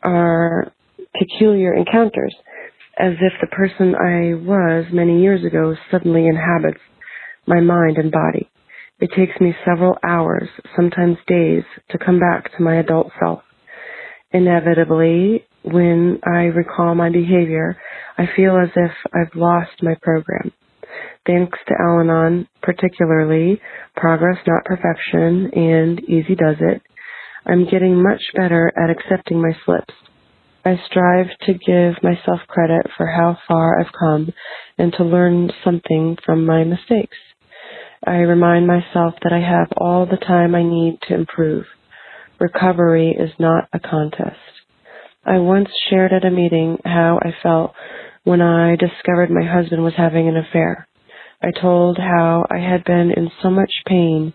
[0.02, 0.72] are
[1.18, 2.34] peculiar encounters,
[2.98, 6.80] as if the person I was many years ago suddenly inhabits
[7.46, 8.50] my mind and body.
[8.98, 13.42] It takes me several hours, sometimes days, to come back to my adult self.
[14.32, 17.76] Inevitably, when I recall my behavior,
[18.16, 20.52] I feel as if I've lost my program.
[21.26, 23.60] Thanks to Al Anon, particularly
[23.96, 26.82] Progress Not Perfection and Easy Does It,
[27.44, 29.92] I'm getting much better at accepting my slips.
[30.66, 34.32] I strive to give myself credit for how far I've come
[34.76, 37.16] and to learn something from my mistakes.
[38.04, 41.66] I remind myself that I have all the time I need to improve.
[42.40, 44.40] Recovery is not a contest.
[45.24, 47.72] I once shared at a meeting how I felt
[48.24, 50.88] when I discovered my husband was having an affair.
[51.40, 54.32] I told how I had been in so much pain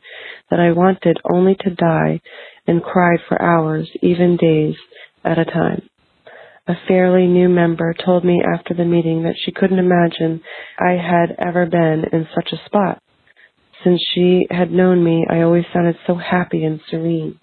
[0.49, 2.21] that I wanted only to die
[2.67, 4.75] and cried for hours, even days
[5.25, 5.89] at a time.
[6.67, 10.41] A fairly new member told me after the meeting that she couldn't imagine
[10.79, 13.01] I had ever been in such a spot.
[13.83, 17.39] Since she had known me, I always sounded so happy and serene.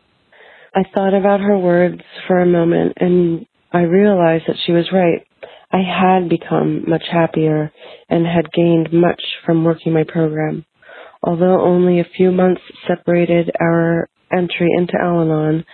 [0.73, 5.27] I thought about her words for a moment and I realized that she was right.
[5.73, 7.73] I had become much happier
[8.09, 10.65] and had gained much from working my program.
[11.25, 15.65] Although only a few months separated our entry into Al Anon,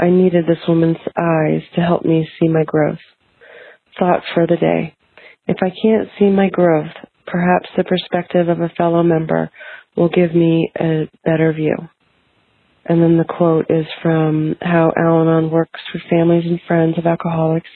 [0.00, 2.98] I needed this woman's eyes to help me see my growth.
[3.98, 4.96] Thought for the day.
[5.46, 6.92] If I can't see my growth,
[7.26, 9.50] perhaps the perspective of a fellow member
[9.96, 11.76] will give me a better view.
[12.86, 17.06] And then the quote is from How Al Anon Works for Families and Friends of
[17.06, 17.68] Alcoholics,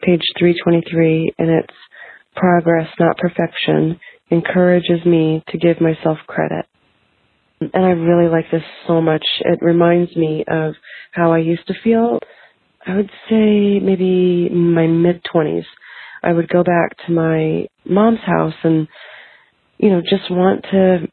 [0.00, 1.74] page 323, and it's
[2.36, 3.98] Progress, not perfection,
[4.30, 6.66] encourages me to give myself credit.
[7.60, 9.24] And I really like this so much.
[9.40, 10.74] It reminds me of
[11.14, 12.18] how I used to feel.
[12.86, 15.64] I would say maybe my mid 20s.
[16.22, 18.88] I would go back to my mom's house and,
[19.78, 21.06] you know, just want to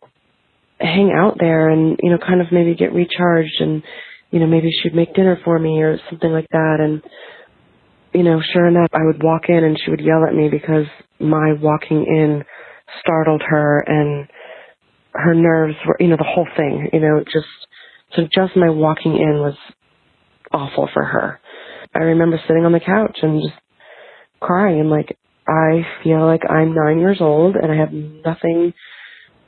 [0.80, 3.84] hang out there and, you know, kind of maybe get recharged and,
[4.32, 6.78] you know, maybe she'd make dinner for me or something like that.
[6.80, 7.02] And,
[8.14, 10.86] you know, sure enough, I would walk in and she would yell at me because
[11.20, 12.44] my walking in
[13.02, 14.28] startled her and
[15.14, 17.48] her nerves were, you know, the whole thing, you know, just,
[18.16, 19.56] so just my walking in was
[20.54, 21.40] awful for her.
[21.94, 23.56] I remember sitting on the couch and just
[24.40, 24.80] crying.
[24.82, 28.74] and like, I feel like I'm nine years old and I have nothing,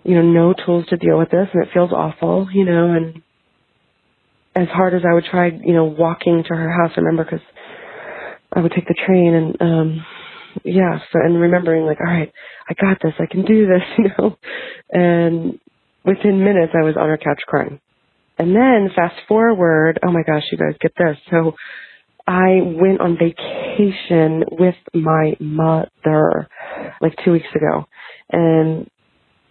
[0.03, 3.21] you know, no tools to deal with this and it feels awful, you know, and
[4.55, 7.45] as hard as I would try, you know, walking to her house, I remember because
[8.53, 10.05] I would take the train and, um,
[10.63, 12.31] yeah, so, and remembering like, all right,
[12.69, 14.37] I got this, I can do this, you know,
[14.91, 15.59] and
[16.05, 17.79] within minutes I was on her couch crying.
[18.43, 21.15] And then fast forward, oh my gosh, you guys get this.
[21.31, 21.53] So
[22.27, 26.49] I went on vacation with my mother
[26.99, 27.85] like two weeks ago.
[28.33, 28.89] And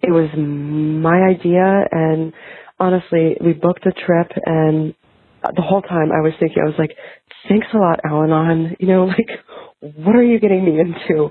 [0.02, 2.34] it was my idea and
[2.78, 4.94] honestly we booked a trip and
[5.56, 6.94] the whole time I was thinking I was like
[7.48, 8.76] thanks a lot Al-Anon.
[8.78, 9.30] You know like
[9.80, 11.30] what are you getting me into?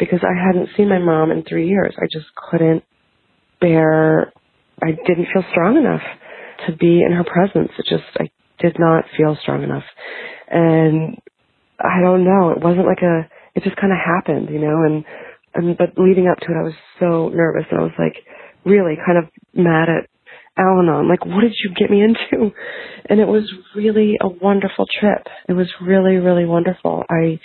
[0.00, 1.94] Because I hadn't seen my mom in 3 years.
[1.96, 2.82] I just couldn't
[3.60, 4.32] bear
[4.82, 6.02] I didn't feel strong enough
[6.66, 9.84] to be in her presence it just I did not feel strong enough
[10.50, 11.16] and
[11.80, 15.04] I don't know, it wasn't like a, it just kind of happened, you know, and,
[15.54, 18.16] and, but leading up to it, I was so nervous and I was like
[18.64, 20.10] really kind of mad at
[20.58, 21.08] Al-Anon.
[21.08, 22.52] Like, what did you get me into?
[23.08, 25.26] And it was really a wonderful trip.
[25.48, 27.04] It was really, really wonderful.
[27.08, 27.38] I,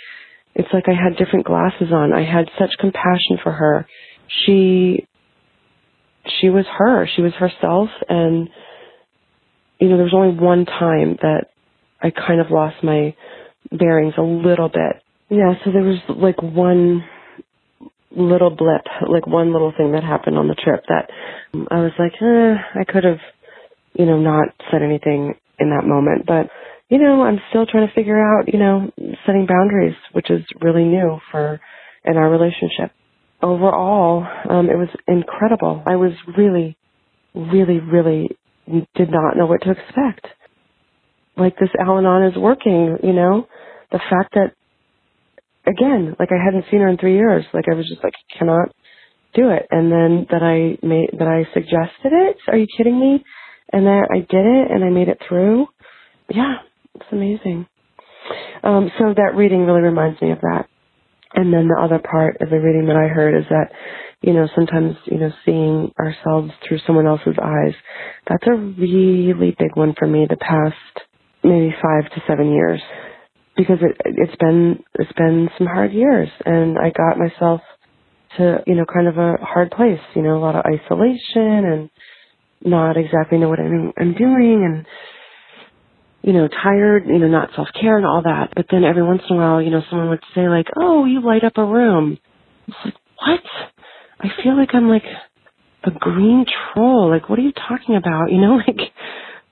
[0.54, 2.12] it's like I had different glasses on.
[2.12, 3.86] I had such compassion for her.
[4.44, 5.06] She,
[6.40, 7.08] she was her.
[7.14, 7.88] She was herself.
[8.08, 8.48] And,
[9.78, 11.46] you know, there was only one time that
[12.00, 13.14] I kind of lost my
[13.70, 15.02] bearings a little bit.
[15.30, 17.04] Yeah, so there was like one
[18.16, 21.10] little blip, like one little thing that happened on the trip that
[21.70, 23.18] I was like, eh, I could have,
[23.94, 26.26] you know, not said anything in that moment.
[26.26, 26.50] But,
[26.88, 28.90] you know, I'm still trying to figure out, you know,
[29.26, 31.60] setting boundaries, which is really new for
[32.04, 32.92] in our relationship.
[33.42, 35.82] Overall, um, it was incredible.
[35.86, 36.76] I was really,
[37.34, 38.36] really, really
[38.66, 40.26] did not know what to expect
[41.36, 43.46] like this Al-Anon is working, you know?
[43.92, 44.52] The fact that,
[45.66, 48.70] again, like I hadn't seen her in three years, like I was just like, cannot
[49.34, 49.66] do it.
[49.70, 52.38] And then that I made, that I suggested it.
[52.48, 53.24] Are you kidding me?
[53.72, 55.66] And that I did it and I made it through.
[56.30, 56.56] Yeah,
[56.94, 57.66] it's amazing.
[58.62, 60.66] Um, so that reading really reminds me of that.
[61.34, 63.72] And then the other part of the reading that I heard is that,
[64.24, 67.74] you know, sometimes, you know, seeing ourselves through someone else's eyes,
[68.26, 71.06] that's a really big one for me the past
[71.42, 72.80] maybe five to seven years.
[73.54, 77.60] Because it it's been it's been some hard years and I got myself
[78.38, 81.90] to you know kind of a hard place you know a lot of isolation and
[82.64, 84.86] not exactly know what I'm I'm doing and
[86.22, 88.54] you know tired you know not self care and all that.
[88.56, 91.24] But then every once in a while you know someone would say like oh you
[91.24, 92.18] light up a room.
[92.66, 93.40] It's like what
[94.24, 95.04] I feel like I'm like
[95.84, 98.92] a green troll like what are you talking about you know like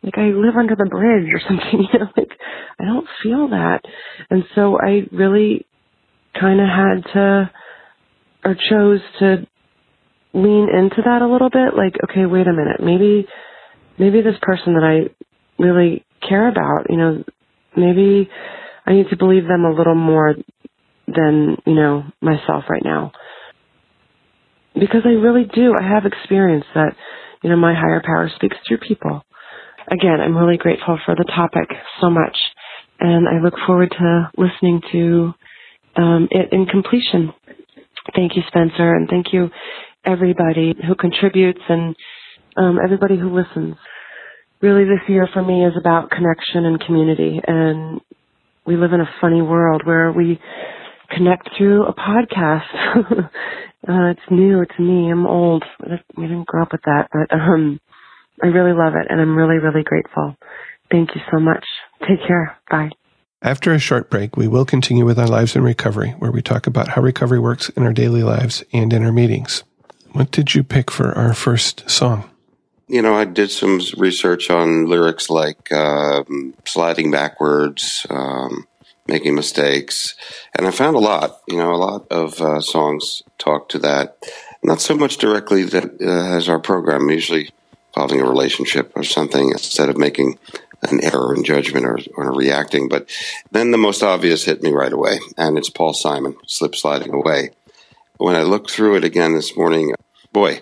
[0.03, 2.33] like I live under the bridge or something, you know, like
[2.81, 3.83] I don't feel that.
[4.31, 5.66] And so I really
[6.39, 7.51] kind of had to
[8.45, 9.47] or chose to
[10.35, 12.81] lean into that a little bit like okay, wait a minute.
[12.81, 13.27] Maybe
[13.99, 15.14] maybe this person that I
[15.62, 17.25] really care about, you know,
[17.77, 18.29] maybe
[18.87, 20.35] I need to believe them a little more
[21.07, 23.12] than, you know, myself right now.
[24.75, 25.75] Because I really do.
[25.79, 26.97] I have experience that,
[27.43, 29.23] you know, my higher power speaks through people
[29.91, 31.68] again, I'm really grateful for the topic
[32.01, 32.37] so much.
[33.01, 35.33] And I look forward to listening to
[35.97, 37.33] um, it in completion.
[38.14, 39.51] Thank you, Spencer, and thank you,
[40.05, 41.95] everybody who contributes and
[42.57, 43.77] um, everybody who listens.
[44.61, 47.41] Really, this year for me is about connection and community.
[47.47, 48.01] And
[48.64, 50.41] we live in a funny world where we
[51.11, 53.31] connect through a podcast.
[53.89, 55.11] uh, it's new to me.
[55.11, 55.64] I'm old.
[56.16, 57.80] We didn't grow up with that, but um,
[58.43, 60.37] I really love it, and I'm really, really grateful.
[60.91, 61.64] Thank you so much.
[62.01, 62.57] Take care.
[62.70, 62.91] Bye.
[63.41, 66.68] After a short break, we will continue with our lives in recovery, where we talk
[66.68, 69.64] about how recovery works in our daily lives and in our meetings.
[70.12, 72.30] What did you pick for our first song?
[72.87, 78.66] You know, I did some research on lyrics like um, sliding backwards, um,
[79.07, 80.14] making mistakes,
[80.57, 81.40] and I found a lot.
[81.48, 84.16] You know, a lot of uh, songs talk to that.
[84.62, 87.50] Not so much directly that uh, as our program usually
[87.94, 90.38] involving a relationship or something instead of making
[90.82, 92.88] an error in judgment or, or reacting.
[92.88, 93.09] But
[93.50, 97.50] then the most obvious hit me right away, and it's Paul Simon slip sliding away.
[98.16, 99.94] When I looked through it again this morning,
[100.32, 100.61] boy,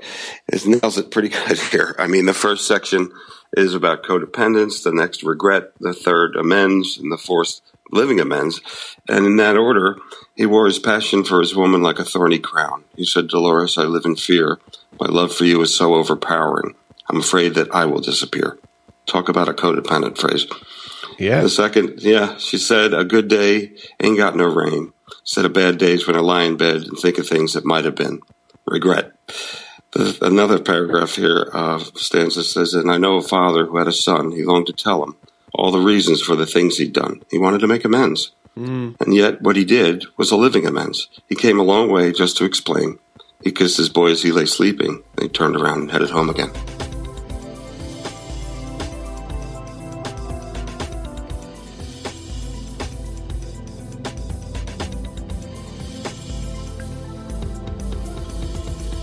[0.49, 1.95] it nails it pretty good here.
[1.99, 3.11] I mean, the first section
[3.57, 7.61] is about codependence, the next regret, the third amends, and the fourth
[7.93, 8.61] living amends.
[9.09, 9.97] And in that order,
[10.35, 12.85] he wore his passion for his woman like a thorny crown.
[12.97, 14.59] He said, Dolores, I live in fear.
[14.99, 16.75] My love for you is so overpowering.
[17.09, 18.59] I'm afraid that I will disappear.
[19.07, 20.47] Talk about a codependent phrase.
[21.19, 21.43] Yeah.
[21.43, 24.93] The second, yeah, she said, a good day ain't got no rain.
[25.25, 27.85] Said of bad days when I lie in bed and think of things that might
[27.85, 28.21] have been.
[28.67, 29.13] Regret.
[29.93, 33.93] The, another paragraph here, uh, stanza says, and I know a father who had a
[33.93, 34.31] son.
[34.31, 35.17] He longed to tell him
[35.55, 37.23] all the reasons for the things he'd done.
[37.31, 38.33] He wanted to make amends.
[38.57, 39.01] Mm.
[39.01, 41.09] And yet, what he did was a living amends.
[41.29, 42.99] He came a long way just to explain.
[43.43, 46.29] He kissed his boy as he lay sleeping, and he turned around and headed home
[46.29, 46.51] again.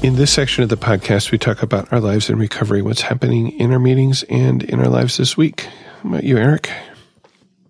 [0.03, 3.59] In this section of the podcast, we talk about our lives in recovery, what's happening
[3.59, 5.67] in our meetings and in our lives this week.
[6.03, 6.71] How about you, Eric?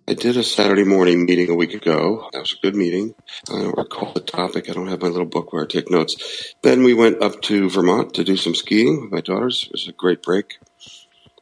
[0.06, 2.30] I did a Saturday morning meeting a week ago.
[2.34, 3.16] That was a good meeting.
[3.50, 4.70] I don't recall the topic.
[4.70, 6.54] I don't have my little book where I take notes.
[6.62, 9.64] Then we went up to Vermont to do some skiing with my daughters.
[9.68, 10.58] It was a great break.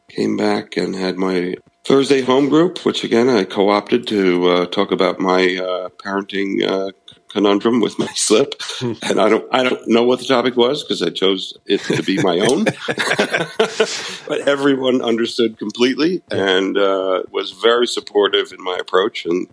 [0.10, 1.56] Came back and had my
[1.86, 6.92] Thursday home group, which again I co-opted to uh, talk about my uh, parenting uh,
[7.36, 11.02] conundrum with my slip, and I don't I don't know what the topic was because
[11.02, 12.64] I chose it to be my own.
[14.28, 19.48] but everyone understood completely and uh, was very supportive in my approach, and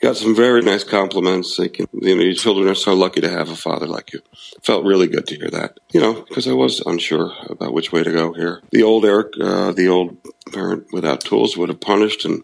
[0.00, 1.58] got some very nice compliments.
[1.58, 4.20] Like, you know, your children are so lucky to have a father like you.
[4.62, 5.78] Felt really good to hear that.
[5.92, 8.62] You know, because I was unsure about which way to go here.
[8.70, 10.16] The old Eric, uh, the old
[10.52, 12.42] parent without tools would have punished and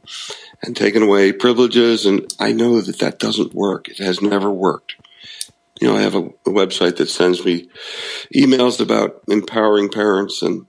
[0.62, 2.06] and taken away privileges.
[2.06, 3.88] And I know that that doesn't work.
[3.88, 4.96] It has never worked.
[5.80, 7.68] You know, I have a, a website that sends me
[8.34, 10.66] emails about empowering parents, and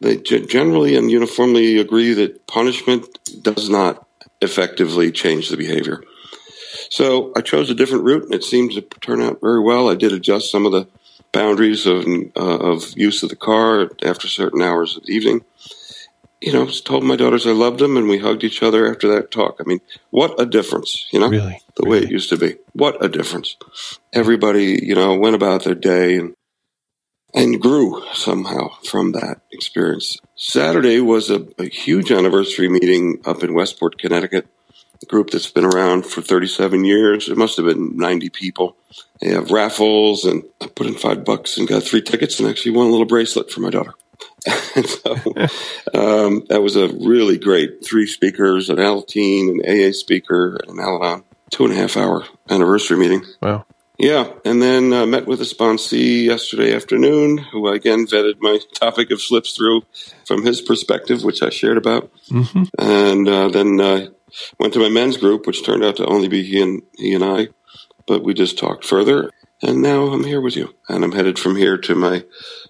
[0.00, 3.06] they generally and uniformly agree that punishment
[3.42, 4.06] does not
[4.40, 6.02] effectively change the behavior.
[6.90, 9.88] So I chose a different route, and it seemed to turn out very well.
[9.88, 10.88] I did adjust some of the
[11.32, 15.44] boundaries of uh, of use of the car after certain hours of the evening.
[16.40, 19.30] You know, told my daughters I loved them, and we hugged each other after that
[19.30, 19.56] talk.
[19.60, 19.80] I mean,
[20.10, 21.06] what a difference!
[21.12, 22.00] You know, really, the really.
[22.00, 22.56] way it used to be.
[22.72, 23.56] What a difference!
[24.12, 26.34] Everybody, you know, went about their day and
[27.34, 30.16] and grew somehow from that experience.
[30.34, 34.46] Saturday was a, a huge anniversary meeting up in Westport, Connecticut
[35.06, 37.28] group that's been around for 37 years.
[37.28, 38.76] It must have been 90 people.
[39.20, 42.72] They have raffles, and I put in five bucks and got three tickets, and actually
[42.72, 43.94] won a little bracelet for my daughter.
[44.46, 45.14] so
[45.94, 50.80] um, that was a really great three speakers, an Alateen, an AA speaker, and an
[50.80, 51.24] Al-Anon.
[51.50, 53.24] Two and a half hour anniversary meeting.
[53.40, 53.64] Wow.
[53.98, 59.10] Yeah, and then uh, met with a sponsee yesterday afternoon, who again vetted my topic
[59.10, 59.82] of slips through
[60.24, 62.62] from his perspective, which I shared about, mm-hmm.
[62.78, 64.06] and uh, then uh,
[64.58, 67.24] Went to my men's group, which turned out to only be he and he and
[67.24, 67.48] I,
[68.06, 69.30] but we just talked further.
[69.62, 72.24] And now I'm here with you, and I'm headed from here to my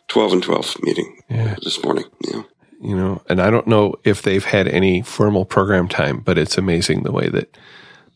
[0.09, 1.57] 12 and 12 meeting yeah.
[1.63, 2.05] this morning.
[2.27, 2.43] Yeah.
[2.81, 6.57] You know, and I don't know if they've had any formal program time, but it's
[6.57, 7.57] amazing the way that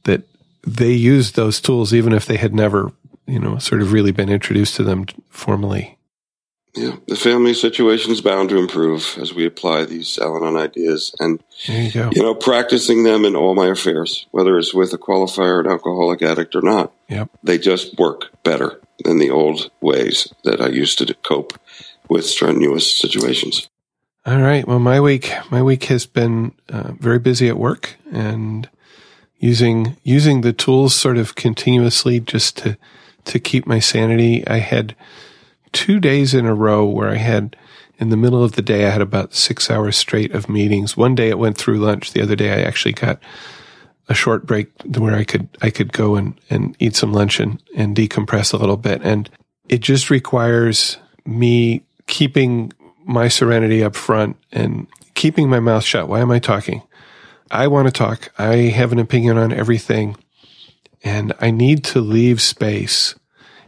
[0.04, 0.22] that
[0.64, 2.92] they use those tools, even if they had never,
[3.32, 5.96] you know, sort of really been introduced to them formally.
[6.74, 11.42] Yeah, the family situation is bound to improve as we apply these Al-Anon ideas, and
[11.64, 15.70] you, you, know, practicing them in all my affairs, whether it's with a qualifier, an
[15.70, 16.92] alcoholic addict, or not.
[17.08, 17.30] Yep.
[17.42, 21.52] they just work better than the old ways that I used to cope
[22.08, 23.68] with strenuous situations.
[24.24, 24.66] All right.
[24.66, 28.68] Well, my week, my week has been uh, very busy at work and
[29.38, 32.78] using using the tools sort of continuously just to
[33.26, 34.46] to keep my sanity.
[34.46, 34.94] I had
[35.72, 37.56] two days in a row where I had,
[37.98, 40.96] in the middle of the day, I had about six hours straight of meetings.
[40.96, 42.12] One day it went through lunch.
[42.12, 43.20] The other day I actually got
[44.08, 47.62] a short break where I could, I could go and, and eat some lunch and,
[47.76, 49.00] and decompress a little bit.
[49.02, 49.30] And
[49.68, 52.72] it just requires me keeping
[53.04, 56.08] my serenity up front and keeping my mouth shut.
[56.08, 56.82] Why am I talking?
[57.50, 58.32] I want to talk.
[58.38, 60.16] I have an opinion on everything
[61.04, 63.14] and I need to leave space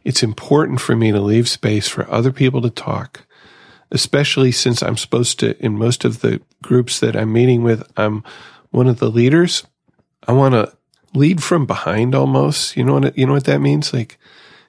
[0.05, 3.27] it's important for me to leave space for other people to talk,
[3.91, 8.23] especially since I'm supposed to, in most of the groups that I'm meeting with, I'm
[8.71, 9.65] one of the leaders.
[10.29, 10.73] I want to
[11.15, 12.77] lead from behind almost.
[12.77, 13.95] You know what, you know what that means?
[13.95, 14.19] Like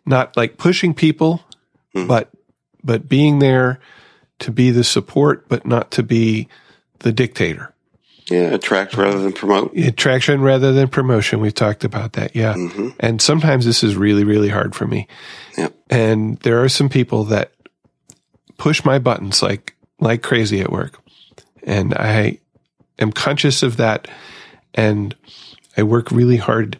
[0.05, 1.43] not like pushing people,
[1.93, 2.07] mm.
[2.07, 2.29] but,
[2.81, 3.79] but being there
[4.39, 6.47] to be the support, but not to be
[6.99, 7.73] the dictator.
[8.29, 9.77] Yeah, attract rather than promote.
[9.77, 11.39] Attraction rather than promotion.
[11.39, 12.35] We've talked about that.
[12.35, 12.55] Yeah.
[12.55, 12.89] Mm-hmm.
[12.99, 15.07] And sometimes this is really, really hard for me.
[15.57, 15.69] Yeah.
[15.91, 17.51] And there are some people that
[18.57, 20.99] push my buttons like, like crazy at work.
[21.63, 22.39] And I
[22.97, 24.07] am conscious of that.
[24.73, 25.15] And
[25.77, 26.79] I work really hard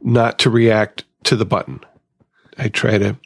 [0.00, 1.80] not to react to the button.
[2.56, 3.18] I try to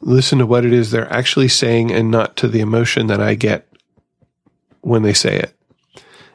[0.00, 3.34] listen to what it is they're actually saying and not to the emotion that I
[3.34, 3.66] get
[4.82, 5.54] when they say it.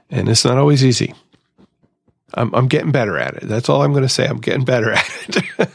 [0.10, 1.14] And it's not always easy.
[2.34, 3.44] I'm, I'm getting better at it.
[3.44, 4.26] That's all I'm going to say.
[4.26, 5.70] I'm getting better at it.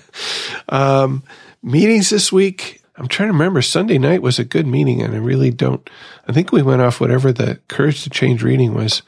[0.68, 1.22] um,
[1.62, 2.82] meetings this week.
[2.96, 3.62] I'm trying to remember.
[3.62, 5.88] Sunday night was a good meeting, and I really don't.
[6.28, 9.02] I think we went off whatever the courage to change reading was.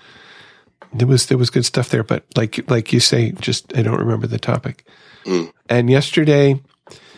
[0.92, 3.98] There was there was good stuff there, but like like you say, just I don't
[3.98, 4.86] remember the topic.
[5.26, 5.52] Mm.
[5.68, 6.60] And yesterday,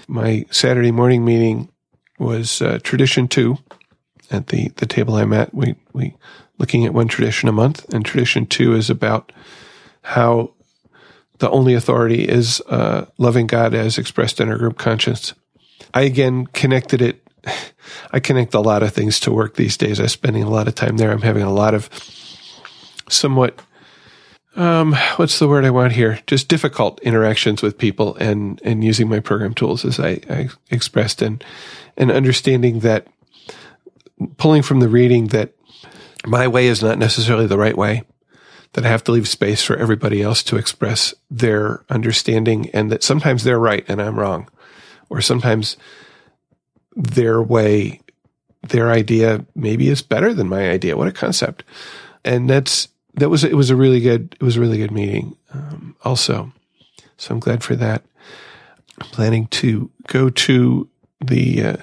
[0.09, 1.69] my Saturday morning meeting
[2.19, 3.59] was uh, tradition two
[4.31, 5.55] at the the table I'm at.
[5.55, 6.15] We we
[6.59, 9.33] looking at one tradition a month, and tradition two is about
[10.03, 10.53] how
[11.39, 15.35] the only authority is uh, loving God as expressed in our group conscience.
[15.93, 17.27] I again connected it.
[18.13, 20.01] I connect a lot of things to work these days.
[20.01, 21.13] I'm spending a lot of time there.
[21.13, 21.91] I'm having a lot of
[23.09, 23.61] somewhat
[24.57, 26.19] um, what's the word I want here?
[26.27, 31.21] Just difficult interactions with people and, and using my program tools as I, I expressed
[31.21, 31.45] and,
[31.97, 33.07] and understanding that
[34.39, 35.53] pulling from the reading that
[36.27, 38.03] my way is not necessarily the right way,
[38.73, 43.03] that I have to leave space for everybody else to express their understanding and that
[43.03, 44.51] sometimes they're right and I'm wrong,
[45.09, 45.77] or sometimes
[46.95, 48.01] their way,
[48.69, 50.97] their idea maybe is better than my idea.
[50.97, 51.63] What a concept.
[52.25, 55.37] And that's, that was, it was a really good, it was a really good meeting.
[55.55, 56.53] Um, also.
[57.17, 58.03] So I'm glad for that.
[59.01, 60.89] I'm planning to go to
[61.25, 61.77] the, uh,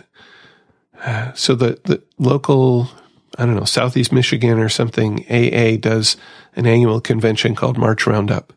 [1.02, 2.90] uh, so the, the local
[3.38, 6.18] I don't know, Southeast Michigan or something, AA does
[6.55, 8.53] an annual convention called March Roundup.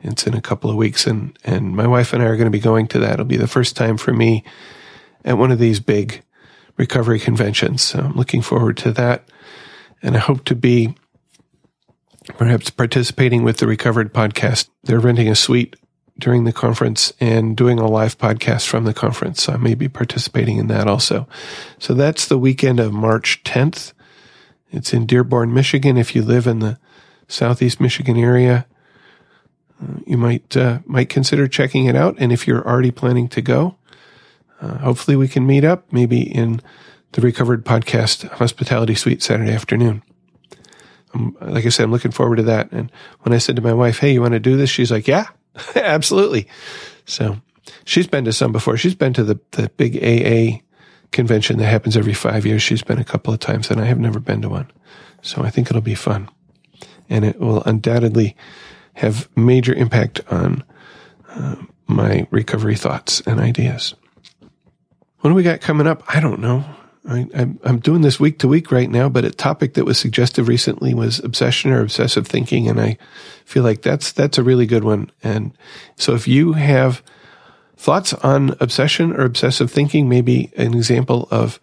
[0.00, 2.50] It's in a couple of weeks and, and my wife and I are going to
[2.50, 3.14] be going to that.
[3.14, 4.44] It'll be the first time for me
[5.24, 6.22] at one of these big
[6.76, 7.82] recovery conventions.
[7.82, 9.28] So I'm looking forward to that.
[10.02, 10.94] And I hope to be
[12.36, 14.68] perhaps participating with the Recovered podcast.
[14.82, 15.76] They're renting a suite
[16.18, 19.42] during the conference and doing a live podcast from the conference.
[19.42, 21.28] So I may be participating in that also.
[21.78, 23.92] So that's the weekend of March 10th
[24.72, 25.96] it's in Dearborn, Michigan.
[25.96, 26.78] If you live in the
[27.28, 28.66] southeast Michigan area,
[30.06, 32.16] you might uh, might consider checking it out.
[32.18, 33.76] And if you're already planning to go,
[34.60, 36.60] uh, hopefully we can meet up maybe in
[37.12, 40.02] the Recovered Podcast Hospitality Suite Saturday afternoon.
[41.14, 42.72] Um, like I said, I'm looking forward to that.
[42.72, 42.90] And
[43.20, 45.26] when I said to my wife, "Hey, you want to do this?" She's like, "Yeah,
[45.74, 46.48] absolutely."
[47.04, 47.38] So
[47.84, 48.76] she's been to some before.
[48.76, 50.62] She's been to the the big AA
[51.12, 52.62] convention that happens every five years.
[52.62, 54.70] She's been a couple of times and I have never been to one.
[55.22, 56.28] So I think it'll be fun
[57.08, 58.36] and it will undoubtedly
[58.94, 60.64] have major impact on
[61.28, 61.56] uh,
[61.86, 63.94] my recovery thoughts and ideas.
[65.20, 66.02] What do we got coming up?
[66.08, 66.64] I don't know.
[67.08, 67.26] I,
[67.64, 70.94] am doing this week to week right now, but a topic that was suggested recently
[70.94, 72.68] was obsession or obsessive thinking.
[72.68, 72.96] And I
[73.44, 75.10] feel like that's, that's a really good one.
[75.22, 75.56] And
[75.96, 77.02] so if you have
[77.82, 80.08] Thoughts on obsession or obsessive thinking?
[80.08, 81.58] Maybe an example of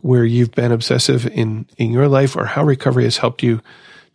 [0.00, 3.60] where you've been obsessive in, in your life or how recovery has helped you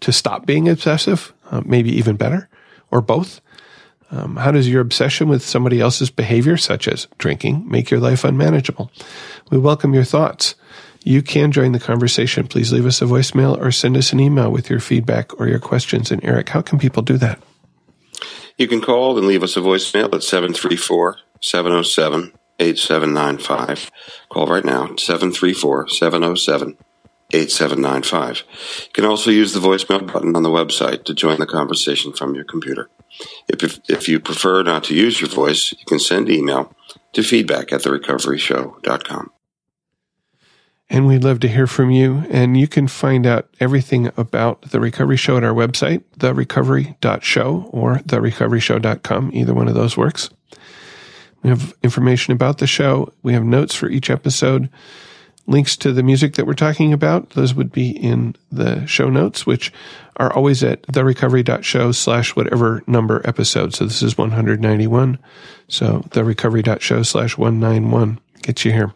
[0.01, 2.49] to stop being obsessive, uh, maybe even better,
[2.91, 3.39] or both.
[4.11, 8.25] Um, how does your obsession with somebody else's behavior, such as drinking, make your life
[8.25, 8.91] unmanageable?
[9.49, 10.55] We welcome your thoughts.
[11.05, 12.47] You can join the conversation.
[12.47, 15.59] Please leave us a voicemail or send us an email with your feedback or your
[15.59, 16.11] questions.
[16.11, 17.41] And Eric, how can people do that?
[18.57, 23.91] You can call and leave us a voicemail at 734 707 8795.
[24.29, 26.77] Call right now, 734 707
[27.33, 28.43] 8795.
[28.85, 32.35] You can also use the voicemail button on the website to join the conversation from
[32.35, 32.89] your computer.
[33.47, 36.73] If, if you prefer not to use your voice, you can send email
[37.13, 39.31] to feedback at therecoveryshow.com.
[40.89, 42.23] And we'd love to hear from you.
[42.29, 47.95] And you can find out everything about The Recovery Show at our website, therecovery.show or
[47.95, 49.31] therecoveryshow.com.
[49.33, 50.29] Either one of those works.
[51.43, 53.13] We have information about the show.
[53.23, 54.69] We have notes for each episode,
[55.45, 57.31] links to the music that we're talking about.
[57.31, 59.71] Those would be in the show notes, which
[60.17, 63.73] are always at therecovery.show slash whatever number episode.
[63.73, 65.19] So this is 191.
[65.67, 68.93] So therecovery.show slash 191 gets you here.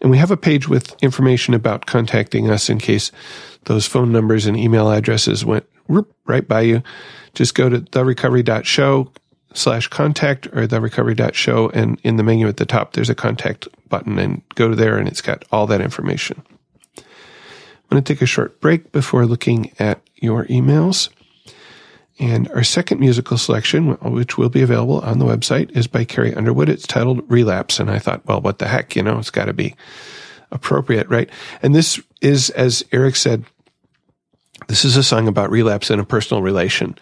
[0.00, 3.10] And we have a page with information about contacting us in case
[3.64, 5.66] those phone numbers and email addresses went
[6.26, 6.82] right by you.
[7.34, 9.12] Just go to therecovery.show,
[9.54, 11.70] slash contact or the recovery.show.
[11.70, 15.08] And in the menu at the top, there's a contact button and go there and
[15.08, 16.42] it's got all that information.
[16.96, 21.08] I'm going to take a short break before looking at your emails.
[22.18, 26.34] And our second musical selection, which will be available on the website, is by Carrie
[26.34, 26.68] Underwood.
[26.68, 27.78] It's titled Relapse.
[27.78, 28.96] And I thought, well, what the heck?
[28.96, 29.76] You know, it's got to be
[30.50, 31.30] appropriate, right?
[31.62, 33.44] And this is, as Eric said,
[34.66, 36.98] this is a song about relapse in a personal relation,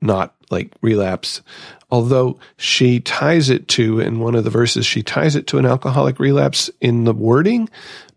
[0.00, 1.42] not like relapse.
[1.90, 5.66] Although she ties it to, in one of the verses, she ties it to an
[5.66, 7.68] alcoholic relapse in the wording.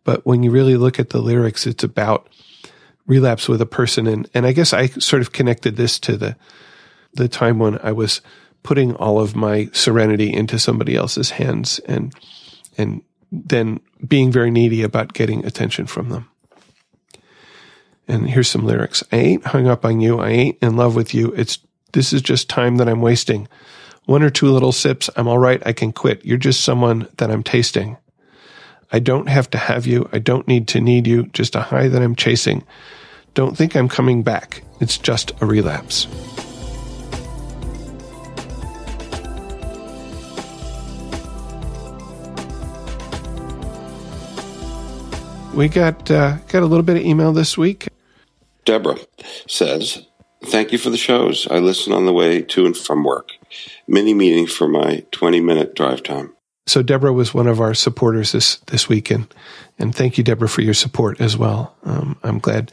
[0.04, 2.28] But when you really look at the lyrics, it's about
[3.06, 4.08] relapse with a person.
[4.08, 6.36] And, and I guess I sort of connected this to the,
[7.14, 8.22] the time when I was
[8.64, 12.14] putting all of my serenity into somebody else's hands and,
[12.78, 13.02] and
[13.32, 16.30] then being very needy about getting attention from them.
[18.08, 19.04] And here's some lyrics.
[19.12, 20.20] I ain't hung up on you.
[20.20, 21.34] I ain't in love with you.
[21.34, 21.60] It's,
[21.94, 23.48] this is just time that I'm wasting.
[24.06, 25.10] One or two little sips.
[25.16, 25.62] I'm all right.
[25.66, 26.26] I can quit.
[26.26, 27.98] You're just someone that I'm tasting.
[28.92, 30.10] I don't have to have you.
[30.14, 31.24] I don't need to need you.
[31.28, 32.64] Just a high that I'm chasing.
[33.34, 34.64] Don't think I'm coming back.
[34.80, 36.08] It's just a relapse.
[45.54, 47.88] We got uh, got a little bit of email this week.
[48.64, 49.00] Deborah
[49.48, 50.06] says,
[50.46, 51.48] Thank you for the shows.
[51.50, 53.32] I listen on the way to and from work.
[53.88, 56.34] Mini meeting for my 20 minute drive time.
[56.68, 59.10] So Deborah was one of our supporters this, this week.
[59.10, 59.34] And,
[59.80, 61.76] and thank you, Deborah, for your support as well.
[61.84, 62.72] Um, I'm glad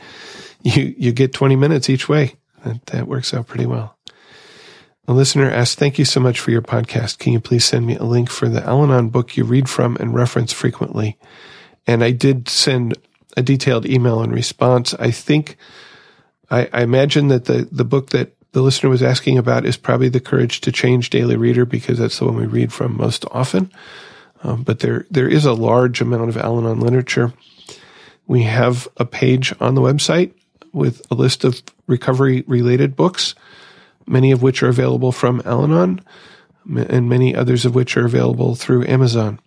[0.62, 2.34] you, you get 20 minutes each way.
[2.64, 3.96] That, that works out pretty well.
[5.06, 7.18] A listener asked, Thank you so much for your podcast.
[7.18, 9.96] Can you please send me a link for the Al Anon book you read from
[9.96, 11.18] and reference frequently?
[11.86, 12.96] And I did send
[13.36, 14.94] a detailed email in response.
[14.94, 15.56] I think,
[16.54, 20.08] I, I imagine that the, the book that the listener was asking about is probably
[20.08, 23.72] The Courage to Change Daily Reader because that's the one we read from most often.
[24.44, 27.32] Um, but there, there is a large amount of Al Anon literature.
[28.28, 30.32] We have a page on the website
[30.72, 33.34] with a list of recovery related books,
[34.06, 36.00] many of which are available from Al Anon
[36.66, 39.40] and many others of which are available through Amazon.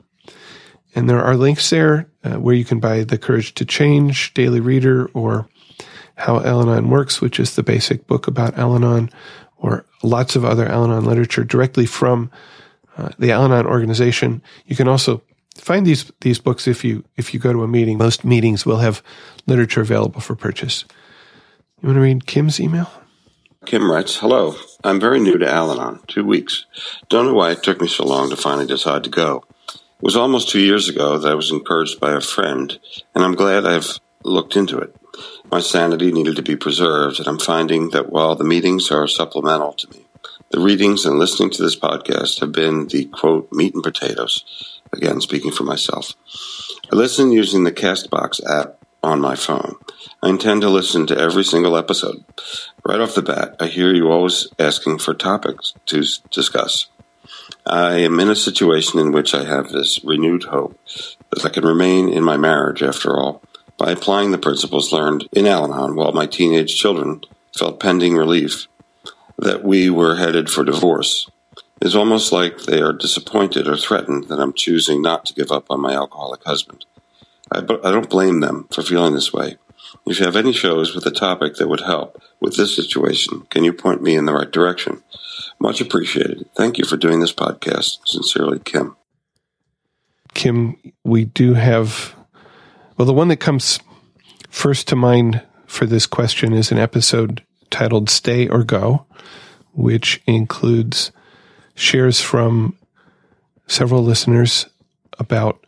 [0.93, 4.59] And there are links there uh, where you can buy The Courage to Change, Daily
[4.59, 5.47] Reader, or
[6.17, 9.09] How Al Anon Works, which is the basic book about Al Anon,
[9.57, 12.31] or lots of other Al Anon literature directly from
[12.97, 14.41] uh, the Al Anon organization.
[14.65, 15.21] You can also
[15.55, 17.97] find these these books if you if you go to a meeting.
[17.97, 19.01] Most meetings will have
[19.45, 20.85] literature available for purchase.
[21.81, 22.89] You want to read Kim's email?
[23.65, 26.65] Kim writes, Hello, I'm very new to Al Anon, two weeks.
[27.09, 29.43] Don't know why it took me so long to finally decide to go.
[29.69, 32.79] It was almost two years ago that I was encouraged by a friend,
[33.13, 34.95] and I'm glad I've looked into it.
[35.51, 39.73] My sanity needed to be preserved, and I'm finding that while the meetings are supplemental
[39.73, 40.05] to me,
[40.51, 44.81] the readings and listening to this podcast have been the quote meat and potatoes.
[44.93, 46.13] Again, speaking for myself.
[46.91, 49.75] I listen using the Castbox app on my phone.
[50.21, 52.23] I intend to listen to every single episode.
[52.85, 56.87] Right off the bat, I hear you always asking for topics to discuss.
[57.65, 60.79] I am in a situation in which I have this renewed hope
[61.31, 63.41] that I can remain in my marriage after all
[63.77, 67.21] by applying the principles learned in Al Anon while my teenage children
[67.57, 68.67] felt pending relief
[69.37, 71.29] that we were headed for divorce.
[71.81, 75.67] It's almost like they are disappointed or threatened that I'm choosing not to give up
[75.69, 76.85] on my alcoholic husband.
[77.51, 79.57] I, I don't blame them for feeling this way.
[80.05, 83.63] If you have any shows with a topic that would help with this situation, can
[83.63, 85.03] you point me in the right direction?
[85.59, 86.49] Much appreciated.
[86.55, 87.99] Thank you for doing this podcast.
[88.05, 88.95] Sincerely, Kim.
[90.33, 92.15] Kim, we do have,
[92.97, 93.79] well, the one that comes
[94.49, 99.05] first to mind for this question is an episode titled Stay or Go,
[99.73, 101.11] which includes
[101.75, 102.75] shares from
[103.67, 104.65] several listeners
[105.19, 105.63] about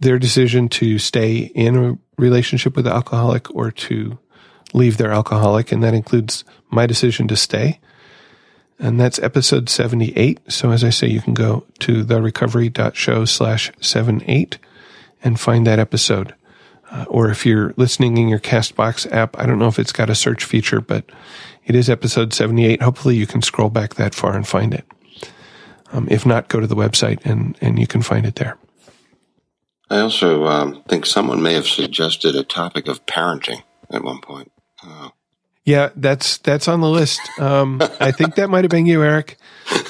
[0.00, 4.18] their decision to stay in a relationship with an alcoholic or to
[4.72, 5.70] leave their alcoholic.
[5.70, 7.80] And that includes my decision to stay.
[8.80, 10.40] And that's episode 78.
[10.52, 14.58] So as I say, you can go to therecovery.show slash 78
[15.22, 16.34] and find that episode.
[16.90, 20.08] Uh, or if you're listening in your Castbox app, I don't know if it's got
[20.08, 21.04] a search feature, but
[21.66, 22.82] it is episode 78.
[22.82, 24.86] Hopefully you can scroll back that far and find it.
[25.92, 28.56] Um, if not, go to the website and, and you can find it there.
[29.90, 34.52] I also um, think someone may have suggested a topic of parenting at one point.
[34.82, 35.10] Uh,
[35.64, 37.20] yeah, that's that's on the list.
[37.38, 39.36] Um, I think that might have been you, Eric.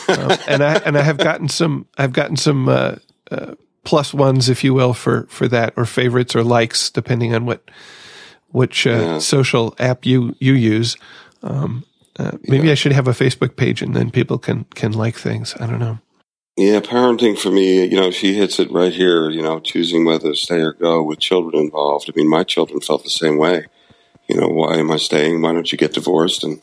[0.09, 2.97] Um, and I and I have gotten some I've gotten some uh,
[3.31, 3.55] uh,
[3.85, 7.71] plus ones, if you will, for for that, or favorites or likes, depending on what
[8.49, 9.19] which uh, yeah.
[9.19, 10.97] social app you you use.
[11.43, 11.85] Um,
[12.19, 12.73] uh, maybe yeah.
[12.73, 15.55] I should have a Facebook page, and then people can can like things.
[15.61, 15.99] I don't know.
[16.57, 20.31] Yeah, parenting for me, you know, she hits it right here, you know, choosing whether
[20.31, 22.11] to stay or go with children involved.
[22.11, 23.67] I mean, my children felt the same way.
[24.27, 25.41] You know, why am I staying?
[25.41, 26.43] Why don't you get divorced?
[26.43, 26.61] And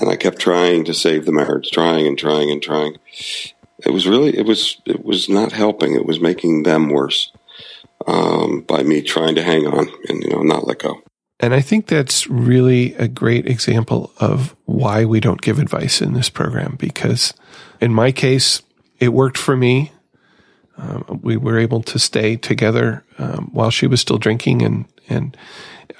[0.00, 2.96] and I kept trying to save the marriage, trying and trying and trying.
[3.84, 5.94] It was really, it was, it was not helping.
[5.94, 7.32] It was making them worse
[8.06, 11.00] um, by me trying to hang on and you know not let go.
[11.40, 16.14] And I think that's really a great example of why we don't give advice in
[16.14, 17.34] this program because
[17.80, 18.62] in my case,
[19.00, 19.92] it worked for me.
[20.76, 25.36] Um, we were able to stay together um, while she was still drinking, and and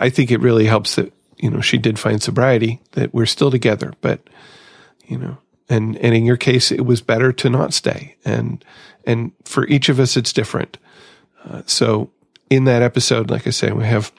[0.01, 3.51] I think it really helps that you know she did find sobriety that we're still
[3.51, 3.93] together.
[4.01, 4.21] But
[5.07, 5.39] you know,
[5.69, 8.65] and and in your case, it was better to not stay, and
[9.05, 10.79] and for each of us, it's different.
[11.45, 12.11] Uh, so
[12.51, 14.13] in that episode, like I say, we have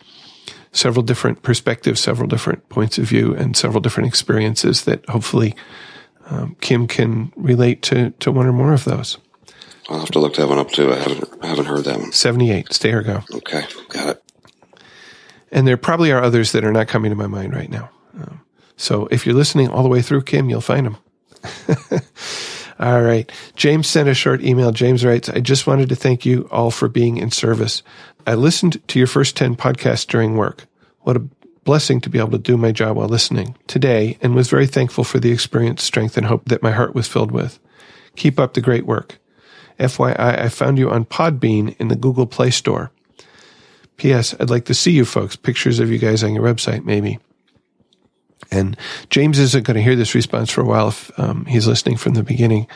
[0.72, 5.56] several different perspectives, several different points of view, and several different experiences that hopefully
[6.30, 9.18] um, Kim can relate to to one or more of those.
[9.90, 10.92] I'll have to look that one up too.
[10.92, 12.12] I haven't I haven't heard that one.
[12.12, 13.24] Seventy eight, stay or go.
[13.34, 14.24] Okay, got it.
[15.52, 17.90] And there probably are others that are not coming to my mind right now.
[18.16, 18.42] Um,
[18.78, 20.98] so if you're listening all the way through, Kim, you'll find them.
[22.80, 23.32] all right.
[23.56, 24.72] James sent a short email.
[24.72, 27.84] James writes, I just wanted to thank you all for being in service.
[28.28, 30.66] I listened to your first 10 podcasts during work.
[31.02, 31.28] What a
[31.64, 35.04] blessing to be able to do my job while listening today and was very thankful
[35.04, 37.60] for the experience, strength, and hope that my heart was filled with.
[38.16, 39.18] Keep up the great work.
[39.80, 42.92] FYI, I found you on Podbean in the Google Play Store.
[43.98, 44.36] P.S.
[44.40, 47.20] I'd like to see you folks, pictures of you guys on your website, maybe.
[48.52, 48.78] And
[49.10, 52.14] James isn't going to hear this response for a while if um, he's listening from
[52.14, 52.68] the beginning.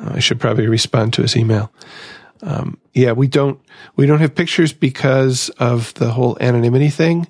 [0.00, 1.72] Uh, I should probably respond to his email.
[2.42, 3.60] Um, yeah, we don't
[3.96, 7.26] we don't have pictures because of the whole anonymity thing.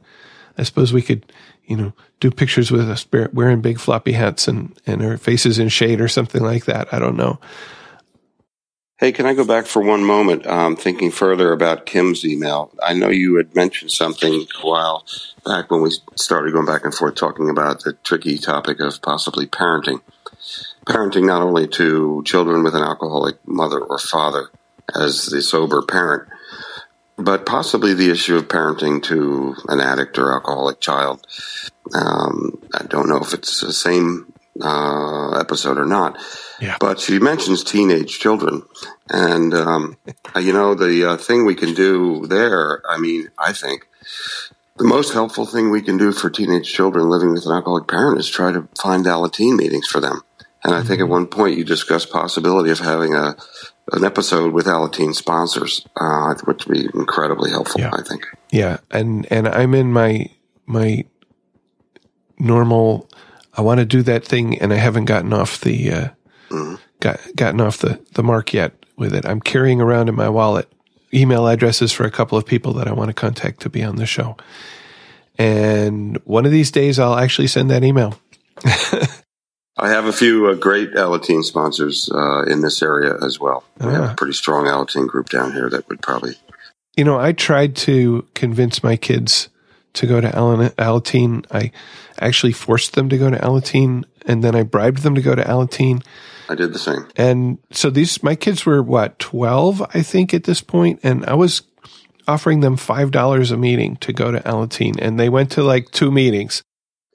[0.58, 1.24] I suppose we could,
[1.64, 5.68] you know, do pictures with us wearing big floppy hats and, and our faces in
[5.68, 6.92] shade or something like that.
[6.92, 7.38] I don't know.
[8.98, 10.44] Hey, can I go back for one moment?
[10.44, 12.72] Um, thinking further about Kim's email.
[12.82, 15.04] I know you had mentioned something a while
[15.44, 19.46] back when we started going back and forth talking about the tricky topic of possibly
[19.46, 20.00] parenting.
[20.84, 24.48] Parenting not only to children with an alcoholic mother or father
[24.92, 26.28] as the sober parent,
[27.16, 31.24] but possibly the issue of parenting to an addict or alcoholic child.
[31.94, 36.18] Um, I don't know if it's the same uh, episode or not.
[36.60, 36.76] Yeah.
[36.80, 38.62] But she mentions teenage children,
[39.08, 39.96] and um,
[40.36, 42.82] you know the uh, thing we can do there.
[42.88, 43.88] I mean, I think
[44.76, 48.18] the most helpful thing we can do for teenage children living with an alcoholic parent
[48.18, 50.22] is try to find Alateen meetings for them.
[50.64, 51.12] And I think at mm-hmm.
[51.12, 53.36] one point you discussed possibility of having a
[53.92, 57.80] an episode with Alateen sponsors, uh, which would be incredibly helpful.
[57.80, 57.90] Yeah.
[57.92, 58.26] I think.
[58.50, 60.30] Yeah, and and I'm in my
[60.66, 61.04] my
[62.38, 63.08] normal.
[63.58, 66.08] I want to do that thing, and I haven't gotten off the uh,
[66.48, 66.76] mm-hmm.
[67.00, 69.26] got gotten off the the mark yet with it.
[69.26, 70.72] I'm carrying around in my wallet
[71.12, 73.96] email addresses for a couple of people that I want to contact to be on
[73.96, 74.36] the show,
[75.38, 78.20] and one of these days I'll actually send that email.
[79.76, 83.64] I have a few uh, great Alateen sponsors uh, in this area as well.
[83.80, 86.36] We have a pretty strong Alateen group down here that would probably.
[86.96, 89.48] You know, I tried to convince my kids
[89.94, 91.44] to go to Alateen.
[91.50, 91.72] I
[92.20, 95.42] actually forced them to go to Alateen, and then I bribed them to go to
[95.42, 96.04] Alateen.
[96.48, 97.08] I did the same.
[97.16, 101.34] And so these, my kids were what, 12, I think, at this point, and I
[101.34, 101.62] was
[102.26, 106.10] offering them $5 a meeting to go to Alateen, and they went to like two
[106.10, 106.62] meetings.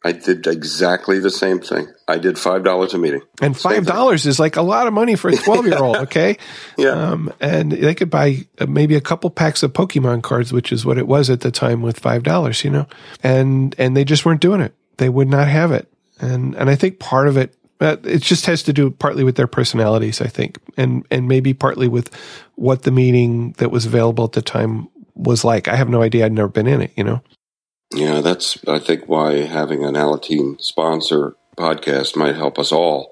[0.05, 1.87] I did exactly the same thing.
[2.09, 5.15] I did five dollars a meeting, and five dollars is like a lot of money
[5.15, 5.95] for a twelve year old.
[5.95, 6.37] Okay,
[6.77, 10.73] yeah, um, and they could buy uh, maybe a couple packs of Pokemon cards, which
[10.73, 12.65] is what it was at the time with five dollars.
[12.65, 12.87] You know,
[13.23, 14.75] and and they just weren't doing it.
[14.97, 17.55] They would not have it, and and I think part of it.
[17.79, 21.89] It just has to do partly with their personalities, I think, and and maybe partly
[21.89, 22.13] with
[22.55, 25.67] what the meeting that was available at the time was like.
[25.67, 26.25] I have no idea.
[26.25, 27.21] I'd never been in it, you know.
[27.93, 33.11] Yeah, that's I think why having an Alateen sponsor podcast might help us all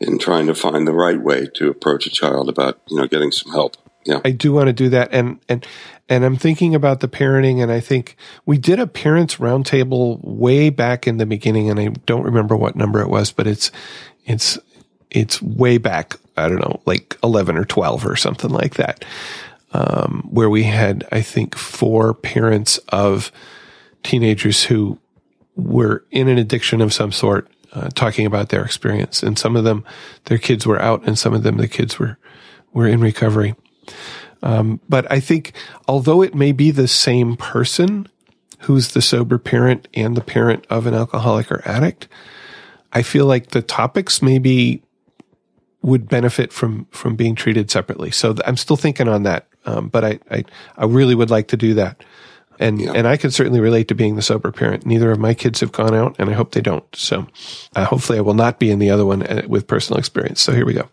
[0.00, 3.30] in trying to find the right way to approach a child about you know getting
[3.30, 3.76] some help.
[4.04, 5.66] Yeah, I do want to do that, and and
[6.08, 10.70] and I'm thinking about the parenting, and I think we did a parents roundtable way
[10.70, 13.70] back in the beginning, and I don't remember what number it was, but it's
[14.24, 14.58] it's
[15.10, 16.16] it's way back.
[16.36, 19.04] I don't know, like eleven or twelve or something like that,
[19.72, 23.30] um, where we had I think four parents of
[24.02, 24.98] teenagers who
[25.54, 29.22] were in an addiction of some sort, uh, talking about their experience.
[29.22, 29.84] And some of them,
[30.24, 32.18] their kids were out, and some of them, the kids were
[32.72, 33.54] were in recovery.
[34.42, 35.52] Um, but I think,
[35.86, 38.08] although it may be the same person
[38.60, 42.08] who's the sober parent and the parent of an alcoholic or addict,
[42.92, 44.82] I feel like the topics maybe
[45.82, 48.10] would benefit from from being treated separately.
[48.10, 50.44] So I'm still thinking on that, um, but I, I
[50.76, 52.02] I really would like to do that.
[52.58, 52.92] And yeah.
[52.94, 54.86] and I can certainly relate to being the sober parent.
[54.86, 56.84] Neither of my kids have gone out, and I hope they don't.
[56.94, 57.26] So
[57.74, 60.40] uh, hopefully, I will not be in the other one uh, with personal experience.
[60.40, 60.88] So here we go.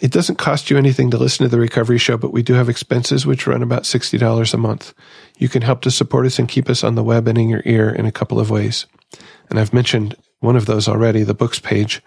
[0.00, 2.68] It doesn't cost you anything to listen to the recovery show, but we do have
[2.68, 4.94] expenses which run about $60 a month.
[5.38, 7.62] You can help to support us and keep us on the web and in your
[7.64, 8.86] ear in a couple of ways.
[9.50, 12.00] And I've mentioned one of those already, the books page,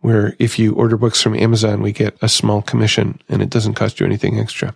[0.00, 3.74] where if you order books from Amazon, we get a small commission and it doesn't
[3.74, 4.74] cost you anything extra.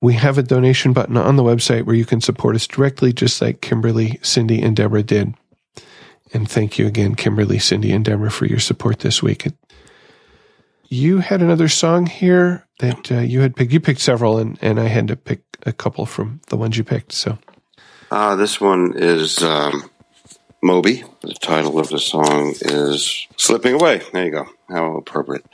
[0.00, 3.42] We have a donation button on the website where you can support us directly, just
[3.42, 5.34] like Kimberly, Cindy, and Deborah did.
[6.32, 9.48] And thank you again, Kimberly, Cindy, and Deborah, for your support this week.
[10.92, 13.72] You had another song here that uh, you had picked.
[13.72, 16.82] You picked several, and, and I had to pick a couple from the ones you
[16.82, 17.12] picked.
[17.12, 17.38] So,
[18.10, 19.88] uh, this one is um,
[20.60, 21.04] Moby.
[21.20, 24.02] The title of the song is Slipping Away.
[24.12, 24.46] There you go.
[24.68, 25.46] How appropriate.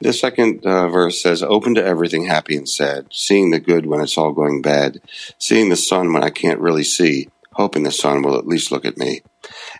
[0.00, 4.00] The second uh, verse says, Open to everything happy and sad, seeing the good when
[4.00, 5.00] it's all going bad,
[5.38, 8.84] seeing the sun when I can't really see, hoping the sun will at least look
[8.84, 9.22] at me.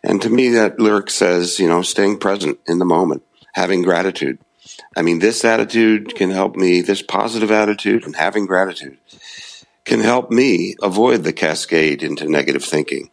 [0.04, 3.24] And to me, that lyric says, you know, staying present in the moment,
[3.54, 4.38] having gratitude.
[4.96, 8.98] I mean, this attitude can help me, this positive attitude and having gratitude
[9.84, 13.10] can help me avoid the cascade into negative thinking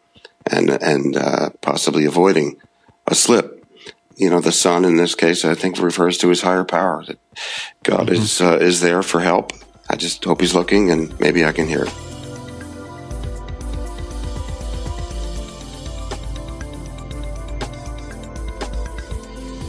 [0.50, 2.60] and and uh, possibly avoiding
[3.06, 3.64] a slip.
[4.16, 7.04] You know, the sun in this case, I think, refers to his higher power.
[7.06, 7.18] That
[7.84, 8.22] God mm-hmm.
[8.22, 9.52] is uh, is there for help.
[9.88, 12.07] I just hope He's looking, and maybe I can hear it.